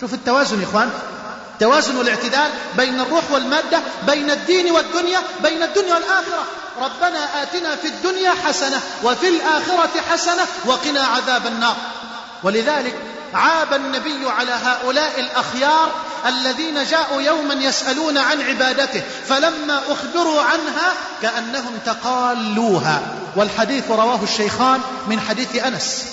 [0.00, 0.90] شوف التوازن يا إخوان.
[1.60, 6.44] توازن والاعتدال بين الروح والمادة بين الدين والدنيا بين الدنيا والآخرة.
[6.80, 11.76] ربنا آتنا في الدنيا حسنة وفي الآخرة حسنة وقنا عذاب النار.
[12.42, 12.94] ولذلك
[13.34, 15.92] عاب النبي على هؤلاء الأخيار
[16.26, 23.02] الذين جاءوا يوما يسألون عن عبادته فلما أخبروا عنها كأنهم تقالوها.
[23.36, 26.04] والحديث رواه الشيخان من حديث أنس.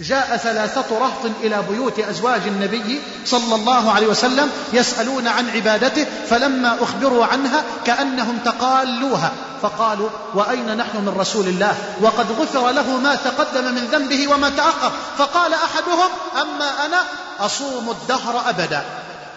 [0.00, 6.76] جاء ثلاثة رهط إلى بيوت أزواج النبي صلى الله عليه وسلم يسألون عن عبادته فلما
[6.80, 9.32] أخبروا عنها كأنهم تقالوها
[9.62, 14.92] فقالوا وأين نحن من رسول الله؟ وقد غفر له ما تقدم من ذنبه وما تأخر.
[15.18, 17.02] فقال أحدهم أما أنا
[17.40, 18.84] أصوم الدهر أبدا.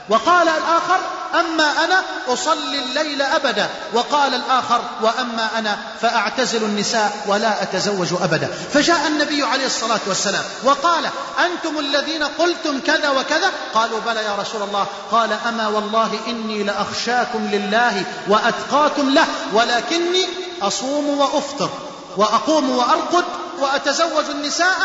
[0.10, 1.00] وقال الآخر
[1.34, 3.70] أما أنا أصلي الليل أبدا.
[3.94, 8.48] وقال الآخر وأما أنا فأعتزل النساء ولا أتزوج أبدا.
[8.74, 11.10] فجاء النبي عليه الصلاة والسلام وقال
[11.46, 14.88] أنتم الذين قلتم كذا وكذا؟ قالوا بلى يا رسول الله.
[15.12, 20.28] قال أما والله إني لأخشاكم لله وأتقاكم له ولكني
[20.62, 21.70] أصوم وأفطر
[22.18, 23.24] وأقوم وأرقد
[23.60, 24.78] وأتزوج النساء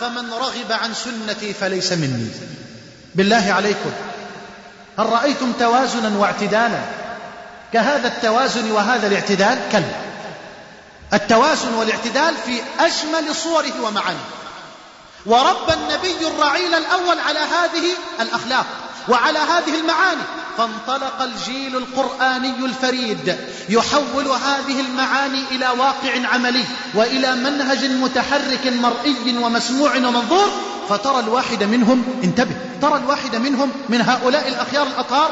[0.00, 2.30] فمن رغب عن سنتي فليس مني.
[3.14, 3.90] بالله عليكم.
[4.98, 6.80] هل رأيتم توازنا واعتدالا؟
[7.72, 9.96] كهذا التوازن وهذا الاعتدال كلا.
[11.14, 14.28] التوازن والاعتدال في أجمل صوره ومعانيه.
[15.26, 17.86] ورب النبي الرعيل الأول على هذه
[18.20, 18.66] الأخلاق
[19.08, 20.22] وعلى هذه المعاني.
[20.58, 23.36] فانطلق الجيل القرآني الفريد
[23.68, 30.48] يحول هذه المعاني إلى واقع عملي وإلى منهج متحرك مرئي ومسموع ومنظور.
[30.88, 35.30] فترى الواحد منهم انتبه ترى الواحد منهم من هؤلاء الأخيار الأطهار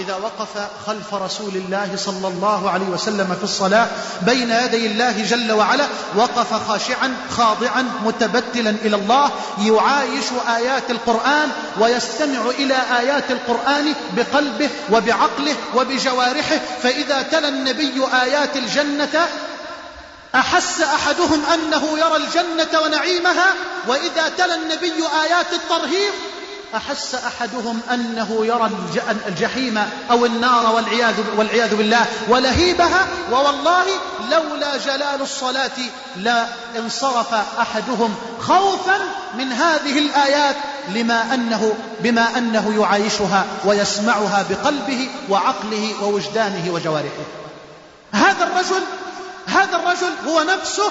[0.00, 3.88] إذا وقف خلف رسول الله صلى الله عليه وسلم في الصلاة
[4.22, 5.86] بين يدي الله جل وعلا
[6.16, 10.24] وقف خاشعا خاضعا متبتلا إلى الله يعايش
[10.56, 11.48] آيات القرآن
[11.80, 19.28] ويستمع إلى آيات القرآن بقلبه وبعقله وبجوارحه فإذا تلا النبي آيات الجنة
[20.34, 23.54] أحس أحدهم أنه يرى الجنة ونعيمها
[23.88, 26.12] وإذا تلا النبي آيات الترهيب
[26.76, 28.70] أحس أحدهم أنه يرى
[29.26, 29.78] الجحيم
[30.10, 33.84] أو النار والعياذ, والعياذ بالله ولهيبها ووالله
[34.30, 35.70] لولا جلال الصلاة
[36.16, 36.46] لا
[36.78, 38.98] انصرف أحدهم خوفا
[39.38, 40.56] من هذه الآيات
[40.94, 47.24] لما أنه بما أنه يعايشها ويسمعها بقلبه وعقله ووجدانه وجوارحه.
[48.12, 48.82] هذا الرجل
[49.46, 50.90] هذا الرجل هو نفسه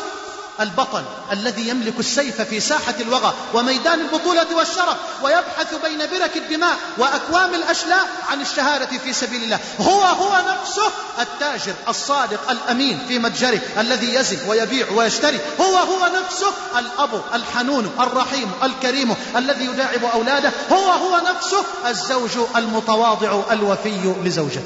[0.61, 7.53] البطل الذي يملك السيف في ساحة الوغى وميدان البطولة والشرف ويبحث بين برك الدماء وأكوام
[7.53, 9.59] الأشلاء عن الشهادة في سبيل الله.
[9.79, 15.39] هو هو نفسه التاجر الصادق الأمين في متجره الذي يزن ويبيع ويشتري.
[15.61, 20.51] هو هو نفسه الأب الحنون الرحيم الكريم الذي يداعب أولاده.
[20.71, 24.61] هو هو نفسه الزوج المتواضع الوفي لزوجته.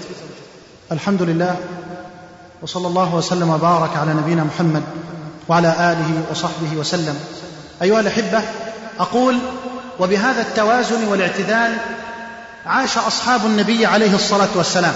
[0.92, 1.56] الحمد لله
[2.62, 4.84] وصلى الله وسلم وبارك على نبينا محمد
[5.48, 7.20] وعلى آله وصحبه وسلم.
[7.82, 8.42] أيها الأحبة
[9.00, 9.40] أقول
[10.00, 11.78] وبهذا التوازن والاعتدال
[12.66, 14.96] عاش أصحاب النبي عليه الصلاة والسلام.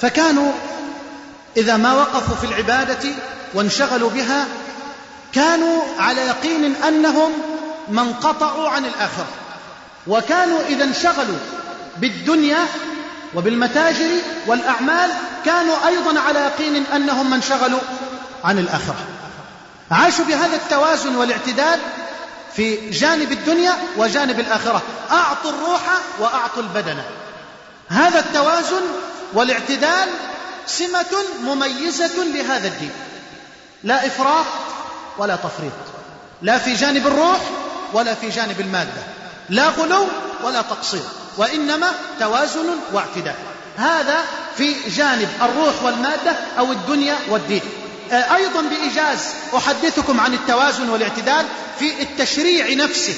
[0.00, 0.52] فكانوا
[1.56, 3.08] إذا ما وقفوا في العبادة
[3.54, 4.44] وانشغلوا بها
[5.32, 7.30] كانوا على يقين أنهم
[7.88, 9.26] ما انقطعوا عن الآخرة.
[10.06, 11.38] وكانوا إذا انشغلوا
[11.96, 12.58] بالدنيا
[13.34, 14.10] وبالمتاجر
[14.46, 15.10] والأعمال
[15.44, 17.80] كانوا أيضا على يقين أنهم ما انشغلوا
[18.44, 19.17] عن الآخرة.
[19.90, 21.80] عاشوا بهذا التوازن والاعتدال
[22.56, 24.82] في جانب الدنيا وجانب الآخرة.
[25.10, 25.80] أعطوا الروح
[26.18, 26.96] وأعطوا البدن.
[27.88, 28.82] هذا التوازن
[29.32, 30.08] والاعتدال
[30.66, 31.14] سمة
[31.44, 32.90] مميزة لهذا الدين.
[33.84, 34.44] لا إفراط
[35.18, 35.72] ولا تفريط.
[36.42, 37.40] لا في جانب الروح
[37.92, 39.02] ولا في جانب المادة.
[39.50, 40.06] لا غلو
[40.42, 41.02] ولا تقصير.
[41.36, 43.34] وإنما توازن واعتدال.
[43.76, 44.16] هذا
[44.56, 47.62] في جانب الروح والمادة أو الدنيا والدين.
[48.12, 49.18] أيضا بإيجاز.
[49.56, 51.46] أحدثكم عن التوازن والاعتدال
[51.78, 53.14] في التشريع نفسه.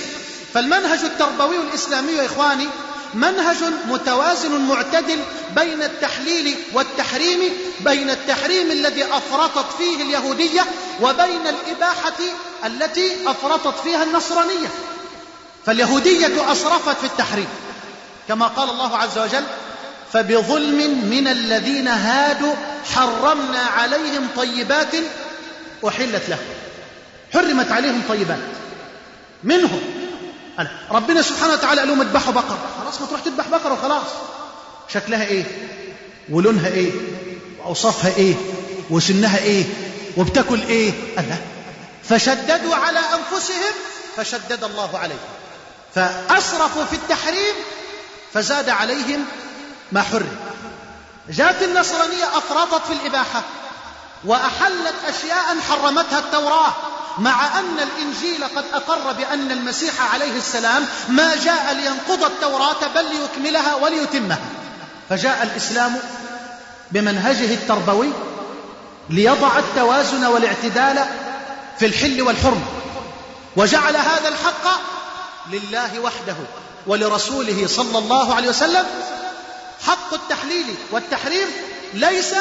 [0.54, 2.68] فالمنهج التربوي الإسلامي يا إخواني
[3.14, 3.56] منهج
[3.88, 5.18] متوازن معتدل
[5.56, 7.40] بين التحليل والتحريم
[7.80, 10.64] بين التحريم الذي أفرطت فيه اليهودية
[11.00, 12.18] وبين الإباحة
[12.66, 14.68] التي أفرطت فيها النصرانية.
[15.66, 17.48] فاليهودية أسرفت في التحريم.
[18.28, 19.44] كما قال الله عز وجل
[20.12, 22.54] فبظلم من الذين هادوا
[22.94, 24.94] حرمنا عليهم طيبات
[25.88, 26.38] أحلت لهم.
[27.32, 28.38] حرمت عليهم طيبات.
[29.44, 29.80] منهم.
[30.90, 32.58] ربنا سبحانه وتعالى قال لهم اذبحوا بقر.
[32.82, 34.06] خلاص ما تروح تذبح بقرة وخلاص.
[34.88, 35.44] شكلها إيه؟
[36.30, 36.92] ولونها إيه؟
[37.58, 38.34] وأوصافها إيه؟
[38.90, 39.64] وسنها إيه؟
[40.16, 41.38] وبتاكل إيه؟ الله
[42.04, 43.74] فشددوا على أنفسهم
[44.16, 45.18] فشدد الله عليهم.
[45.94, 47.54] فأسرفوا في التحريم
[48.34, 49.24] فزاد عليهم
[49.92, 50.36] ما حرم
[51.30, 53.42] جاءت النصرانية أفرطت في الإباحة
[54.24, 56.72] وأحلت أشياء حرمتها التوراة
[57.18, 63.74] مع أن الإنجيل قد أقر بأن المسيح عليه السلام ما جاء لينقض التوراة بل ليكملها
[63.74, 64.38] وليتمها.
[65.08, 65.96] فجاء الإسلام
[66.90, 68.10] بمنهجه التربوي
[69.10, 71.04] ليضع التوازن والاعتدال
[71.78, 72.62] في الحل والحرم
[73.56, 74.80] وجعل هذا الحق
[75.50, 76.36] لله وحده
[76.86, 78.86] ولرسوله صلى الله عليه وسلم
[79.86, 81.48] حق التحليل والتحريم
[81.94, 82.34] ليس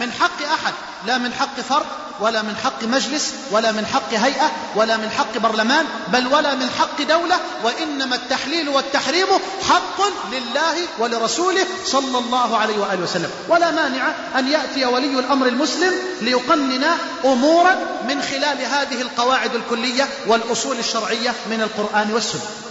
[0.00, 0.74] من حق أحد
[1.06, 1.86] لا من حق فرد
[2.20, 6.70] ولا من حق مجلس ولا من حق هيئة ولا من حق برلمان بل ولا من
[6.78, 9.26] حق دولة وإنما التحليل والتحريم
[9.68, 10.00] حق
[10.32, 13.30] لله ولرسوله صلى الله عليه وآله وسلم.
[13.48, 16.84] ولا مانع أن يأتي ولي الأمر المسلم ليقنن
[17.24, 17.76] أمورا
[18.08, 22.63] من خلال هذه القواعد الكلية والأصول الشرعية من القرآن والسنة.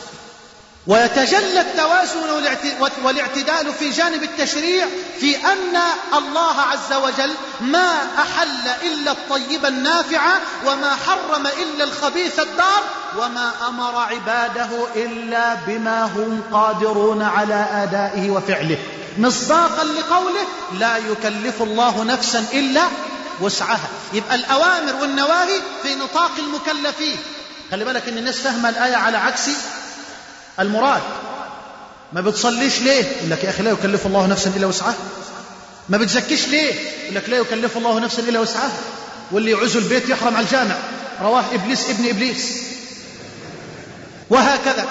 [0.88, 2.30] ويتجلى التوازن
[3.04, 4.88] والاعتدال في جانب التشريع
[5.20, 5.78] في أن
[6.18, 10.22] الله عز وجل ما أحل إلا الطيب النافع
[10.66, 12.84] وما حرم إلا الخبيث الدار
[13.18, 18.78] وما أمر عباده إلا بما هم قادرون على آدائه وفعله.
[19.18, 20.46] مصداقا لقوله
[20.80, 22.82] لا يكلف الله نفسا إلا
[23.42, 23.90] وسعها.
[24.14, 27.18] يبقى الأوامر والنواهي في نطاق المكلفين.
[27.72, 29.50] خلي بالك إن الناس فاهمة الآية على عكس
[30.60, 31.02] المراد.
[32.14, 34.96] ما بتصليش ليه؟ يقول لك يا أخي لا يكلف الله نفسا إلا وسعها.
[35.90, 36.74] ما بتزكيش ليه؟
[37.04, 38.72] يقول لك لا يكلف الله نفسا إلا وسعها.
[39.32, 40.76] واللي يعز البيت يحرم على الجامع.
[41.22, 42.64] رواه إبليس ابن إبليس.
[44.30, 44.86] وهكذا.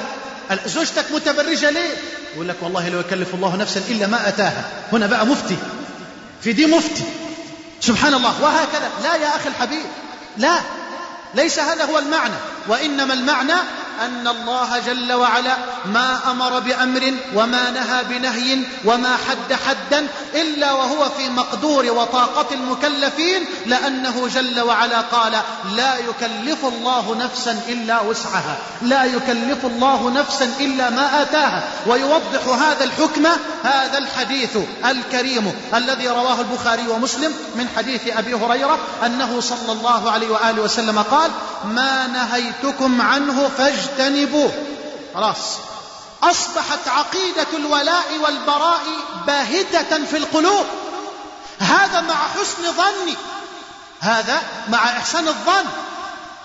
[0.66, 1.90] زوجتك متبرجة ليه؟
[2.34, 4.64] يقول لك والله لا يكلف الله نفسا إلا ما أتاها.
[4.92, 5.56] هنا بقى مفتي.
[6.42, 7.04] في دي مفتي.
[7.80, 8.42] سبحان الله.
[8.42, 8.90] وهكذا.
[9.02, 9.84] لا يا أخي الحبيب.
[10.36, 10.58] لا.
[11.34, 12.34] ليس هذا هو المعنى.
[12.68, 13.54] وإنما المعنى
[14.00, 21.08] أن الله جل وعلا ما أمر بأمر وما نهى بنهي وما حد حدا إلا وهو
[21.08, 25.32] في مقدور وطاقة المكلفين لأنه جل وعلا قال
[25.76, 31.62] لا يكلف الله نفسا إلا وسعها لا يكلف الله نفسا إلا ما آتاها.
[31.86, 33.26] ويوضح هذا الحكم
[33.64, 40.30] هذا الحديث الكريم الذي رواه البخاري ومسلم من حديث أبي هريرة أنه صلى الله عليه
[40.30, 41.30] وآله وسلم قال
[41.64, 43.81] ما نهيتكم عنه فاجتنبوه.
[45.14, 45.58] خلاص.
[46.22, 48.82] أصبحت عقيدة الولاء والبراء
[49.26, 50.66] باهتة في القلوب.
[51.58, 53.16] هذا مع حسن ظني
[54.00, 55.64] هذا مع إحسان الظن.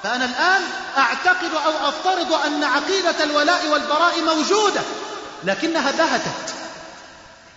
[0.03, 0.61] فأنا الآن
[0.97, 4.81] أعتقد أو أفترض أن عقيدة الولاء والبراء موجودة
[5.43, 6.53] لكنها بهتت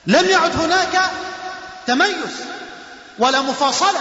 [0.07, 1.11] لم يعد هناك
[1.87, 2.37] تميز
[3.19, 4.01] ولا مفاصلة.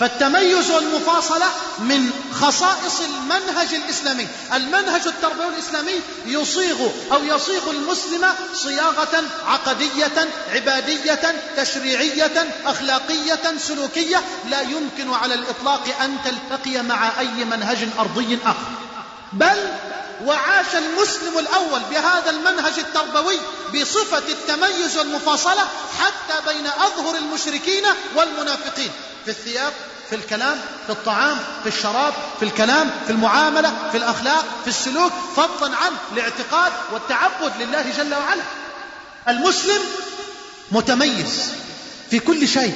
[0.00, 1.46] فالتميز والمفاصلة
[1.78, 4.28] من خصائص المنهج الإسلامي.
[4.54, 14.22] المنهج التربوي الإسلامي يصيغ أو يصيغ المسلم صياغة عقدية عبادية تشريعية أخلاقية سلوكية.
[14.50, 18.68] لا يمكن على الإطلاق أن تلتقي مع أي منهج أرضي آخر.
[19.32, 19.58] بل
[20.24, 23.40] وعاش المسلم الأول بهذا المنهج التربوي
[23.74, 25.68] بصفة التميز والمفاصلة
[26.00, 27.84] حتى بين أظهر المشركين
[28.16, 28.90] والمنافقين.
[29.28, 29.72] في الثياب
[30.08, 35.76] في الكلام في الطعام في الشراب في الكلام في المعاملة في الأخلاق في السلوك فضلا
[35.76, 38.42] عن الاعتقاد والتعبد لله جل وعلا.
[39.28, 39.80] المسلم
[40.72, 41.52] متميز
[42.10, 42.74] في كل شيء.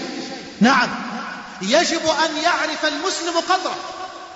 [0.61, 0.89] نعم
[1.63, 3.77] يجب أن يعرف المسلم قدره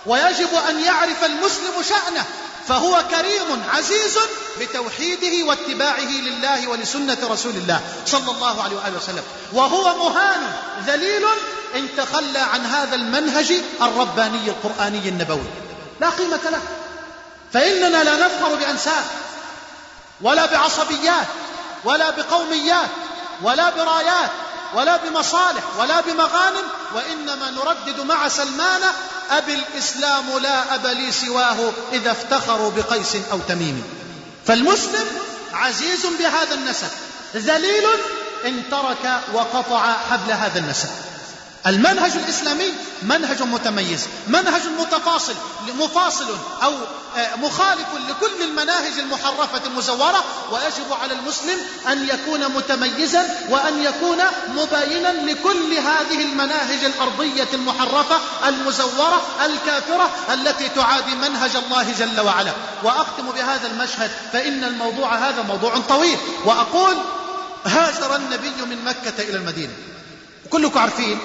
[0.07, 2.25] ويجب أن يعرف المسلم شأنه.
[2.69, 4.19] فهو كريم عزيز
[4.61, 9.23] بتوحيده واتباعه لله ولسنة رسول الله صلى الله عليه وآله وسلم.
[9.53, 10.53] وهو مهان
[10.87, 11.25] ذليل
[11.75, 13.53] إن تخلى عن هذا المنهج
[13.83, 15.49] الرباني القرآني النبوي.
[16.01, 16.61] لا قيمة له.
[17.53, 19.05] فإننا لا نفخر بأنساب
[20.21, 21.27] ولا بعصبيات
[21.85, 22.89] ولا بقوميات
[23.43, 24.31] ولا برايات
[24.75, 26.63] ولا بمصالح ولا بمغانم
[26.95, 28.81] وإنما نردد مع سلمان
[29.31, 33.83] أبي الإسلام لا أب لي سواه إذا افتخروا بقيس أو تميم.
[34.47, 35.07] فالمسلم
[35.53, 36.89] عزيز بهذا النسب
[37.37, 37.85] ذليل
[38.45, 40.89] إن ترك وقطع حبل هذا النسب.
[41.67, 45.35] المنهج الإسلامي منهج متميز منهج متفاصل
[45.79, 46.73] مفاصل أو
[47.17, 55.09] آه، مخالف لكل المناهج المحرفة المزورة ويجب على المسلم أن يكون متميزا وأن يكون مباينا
[55.09, 62.53] لكل هذه المناهج الأرضية المحرفة المزورة الكافرة التي تعادي منهج الله جل وعلا.
[62.83, 66.97] وأختم بهذا المشهد فإن الموضوع هذا موضوع طويل وأقول
[67.67, 69.73] هاجر النبي من مكة إلى المدينة.
[70.51, 71.19] كلكم عارفين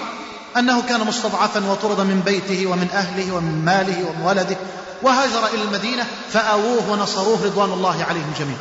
[0.58, 4.58] أنه كان مستضعفا وطرد من بيته ومن أهله ومن ماله ومن ولده
[5.02, 8.60] وهاجر إلى المدينة فآووه ونصروه رضوان الله عليهم جميعا.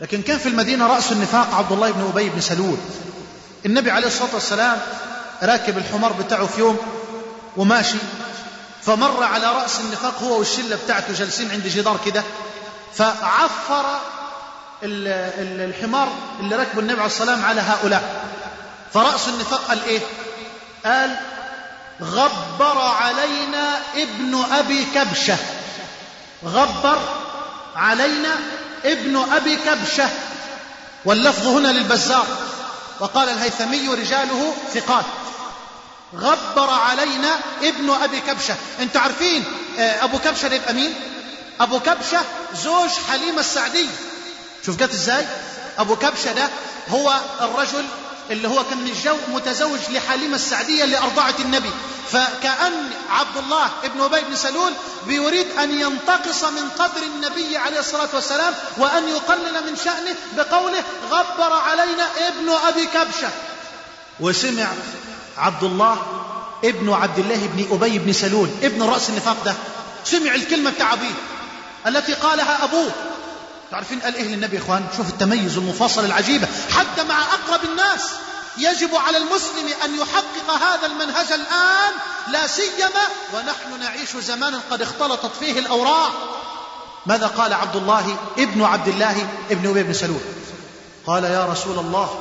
[0.00, 2.76] لكن كان في المدينة رأس النفاق عبد الله بن أبي بن سلول.
[3.66, 4.78] النبي عليه الصلاة والسلام
[5.42, 6.78] راكب الحمار بتاعه في يوم
[7.56, 7.98] وماشي
[8.82, 12.22] فمر على رأس النفاق هو والشلة بتاعته جالسين عند جدار كده
[12.94, 13.84] فعفر
[14.82, 16.08] الحمار
[16.40, 18.24] اللي ركبه النبي عليه الصلاة والسلام على هؤلاء.
[18.94, 20.00] فرأس النفاق قال إيه؟
[20.86, 21.16] قال
[22.02, 25.36] غبر علينا ابن أبي كبشة.
[26.44, 26.98] غبر
[27.76, 28.36] علينا
[28.84, 30.08] ابن أبي كبشة.
[31.04, 32.26] واللفظ هنا للبزار.
[33.00, 35.04] وقال الهيثمي رجاله ثقات.
[36.16, 38.54] غبر علينا ابن أبي كبشة.
[38.80, 39.44] أنتوا عارفين
[39.78, 40.94] آه، أبو كبشة يبقى مين؟
[41.60, 42.20] أبو كبشة
[42.54, 43.88] زوج حليمة السعدي
[44.66, 45.26] شوف جت إزاي؟
[45.78, 46.48] أبو كبشة ده
[46.88, 47.84] هو الرجل
[48.30, 48.92] اللي هو كان
[49.28, 51.70] متزوج لحليمة السعدية اللي أرضعت النبي.
[52.10, 54.72] فكأن عبد الله ابن أبي بن سلول
[55.06, 61.52] بيريد أن ينتقص من قدر النبي عليه الصلاة والسلام وأن يقلل من شأنه بقوله غبر
[61.52, 63.28] علينا ابن أبي كبشة.
[64.20, 64.66] وسمع
[65.38, 66.02] عبد الله
[66.64, 69.54] ابن عبد الله بن أبي بن سلول ابن رأس النفاق ده.
[70.04, 71.14] سمع الكلمة بتاع أبيه
[71.86, 72.90] التي قالها أبوه.
[73.70, 78.02] تعرفين قال إيه للنبي يا إخوان؟ شوف التميز المفاصلة العجيبة حتى مع أقرب الناس
[78.58, 81.92] يجب على المسلم أن يحقق هذا المنهج الآن
[82.28, 83.04] لا سيما
[83.34, 86.12] ونحن نعيش زمانا قد اختلطت فيه الأوراق.
[87.06, 90.20] ماذا قال عبد الله ابن عبد الله ابن أبي بن سلول؟
[91.06, 92.20] قال يا رسول الله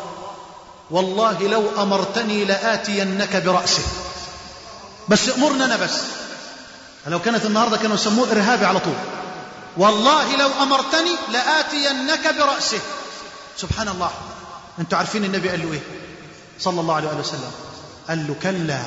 [0.91, 3.83] والله لو أمرتني لآتينك برأسه.
[5.07, 5.93] بس امرنا أنا بس.
[7.07, 8.95] لو كانت النهاردة كانوا يسموه إرهابي على طول.
[9.77, 12.79] والله لو أمرتني لآتينك برأسه.
[13.57, 14.11] سبحان الله.
[14.79, 15.79] أنتوا عارفين النبي قال له إيه؟
[16.59, 17.51] صلى الله عليه وسلم.
[18.09, 18.79] قال له كلا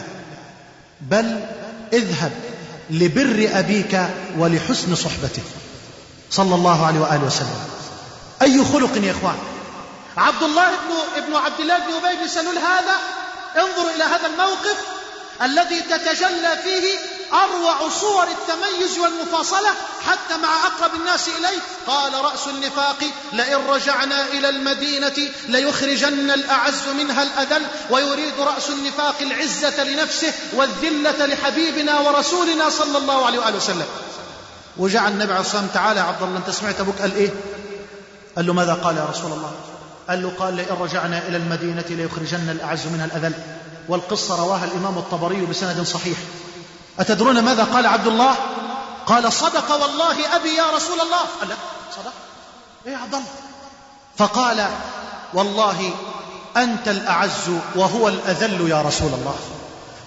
[1.01, 1.41] بل
[1.93, 2.32] اذهب
[2.91, 4.09] لبر أبيك
[4.39, 5.43] ولحسن صحبته.
[6.30, 7.61] صلى الله عليه وآله وسلم.
[8.43, 9.39] أي خلق يا إخوان؟
[10.16, 12.97] عبد الله بن, ابن عبد الله بن أبي بن سلول هذا.
[13.57, 14.76] انظروا إلى هذا الموقف
[15.43, 16.99] الذي تتجلى فيه
[17.33, 19.70] أروع صور التميز والمفاصلة
[20.07, 22.97] حتى مع أقرب الناس إليه قال رأس النفاق
[23.33, 32.01] لئن رجعنا إلى المدينة ليخرجن الأعز منها الأذل ويريد رأس النفاق العزة لنفسه والذلة لحبيبنا
[32.01, 33.87] ورسولنا صلى الله عليه وآله وسلم.
[34.76, 37.31] وجعل النبي عليه الصلاة والسلام تعالى يا عبد الله أنت سمعت أبوك؟ قال إيه؟
[38.37, 39.53] قال له ماذا قال يا رسول الله؟
[40.09, 43.33] قال له قال لئن رجعنا إلى المدينة ليخرجن الأعز منها الأذل.
[43.89, 46.18] والقصة رواها الإمام الطبري بسند صحيح.
[47.01, 48.36] أتدرون ماذا قال عبد الله؟
[49.07, 51.20] قال صدق والله أبي يا رسول الله.
[51.40, 51.55] قال لا
[51.96, 52.12] صدق.
[52.86, 53.26] إيه عبد الله؟
[54.18, 54.68] فقال
[55.34, 55.90] والله
[56.57, 59.36] أنت الأعز وهو الأذل يا رسول الله.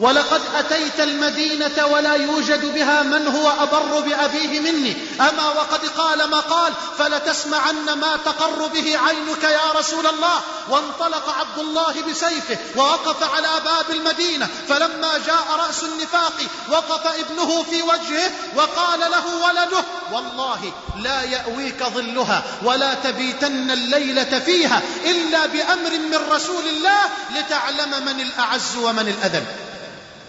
[0.02, 4.98] ولقد أتيت المدينة ولا يوجد بها من هو أبر بأبيه مني.
[5.22, 10.42] أما وقد قال ما قال فلتسمعن ما تقر به عينك يا رسول الله.
[10.70, 14.48] وانطلق عبد الله بسيفه ووقف على باب المدينة.
[14.70, 16.34] فلما جاء رأس النفاق
[16.70, 24.82] وقف ابنه في وجهه وقال له ولده والله لا يأويك ظلها ولا تبيتن الليلة فيها
[25.06, 27.02] إلا بأمر من رسول الله
[27.36, 29.46] لتعلم من الأعز ومن الأذل.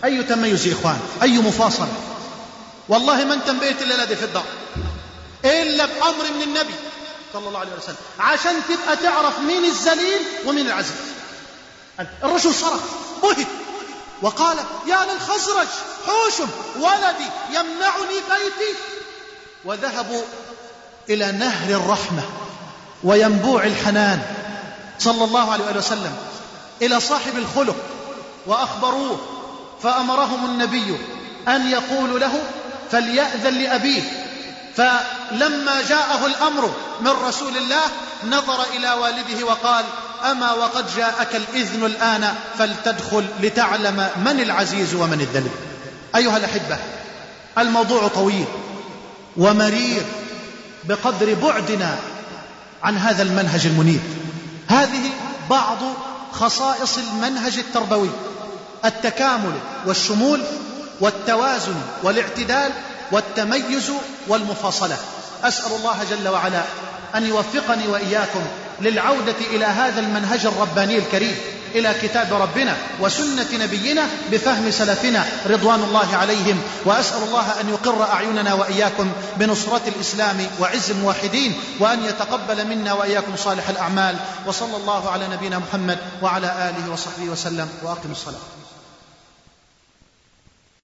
[0.05, 1.89] أي تميز يا إخوان؟ أي مفاصلة
[2.89, 4.45] والله ما انتبهت الليلة دي في الدار.
[5.45, 6.75] إلا بأمر من النبي
[7.33, 7.97] صلى الله عليه وسلم.
[8.19, 10.97] عشان تبقى تعرف مين الذليل ومين العزيز.
[12.25, 12.81] الرجل صرخ
[13.23, 13.47] بهت.
[14.23, 15.69] وقال يا للخزرج
[16.07, 18.79] حوشم ولدي يمنعني بيتي.
[19.65, 20.23] وذهبوا
[21.11, 22.23] إلى نهر الرحمة
[23.05, 24.23] وينبوع الحنان
[24.99, 26.17] صلى الله عليه وسلم
[26.83, 27.77] إلى صاحب الخلق
[28.47, 29.21] وأخبروه
[29.83, 30.97] فأمرهم النبي
[31.49, 32.43] أن يقولوا له
[32.91, 34.03] فليأذن لأبيه.
[34.77, 37.83] فلما جاءه الأمر من رسول الله
[38.31, 39.85] نظر إلى والده وقال
[40.31, 45.53] أما وقد جاءك الإذن الآن فلتدخل لتعلم من العزيز ومن الذليل
[46.17, 46.79] أيها الأحبة
[47.59, 48.45] الموضوع طويل
[49.37, 50.03] ومرير
[50.85, 51.97] بقدر بعدنا
[52.83, 54.01] عن هذا المنهج المنير
[54.69, 55.11] هذه
[55.51, 55.79] بعض
[56.33, 58.11] خصائص المنهج التربوي.
[58.85, 59.53] التكامل
[59.87, 60.41] والشمول
[61.01, 62.73] والتوازن والاعتدال
[63.13, 63.93] والتميز
[64.29, 64.97] والمفاصلة.
[65.45, 66.63] أسأل الله جل وعلا
[67.15, 68.41] أن يوفقني وإياكم
[68.81, 71.37] للعودة إلى هذا المنهج الرباني الكريم
[71.75, 76.63] إلى كتاب ربنا وسنة نبينا بفهم سلفنا رضوان الله عليهم.
[76.85, 83.69] وأسأل الله أن يقر أعيننا وإياكم بنصرة الإسلام وعز الموحدين وأن يتقبل منا وإياكم صالح
[83.69, 84.17] الأعمال.
[84.47, 87.69] وصلى الله على نبينا محمد وعلى آله وصحبه وسلم.
[87.83, 88.62] وأقم الصلاة.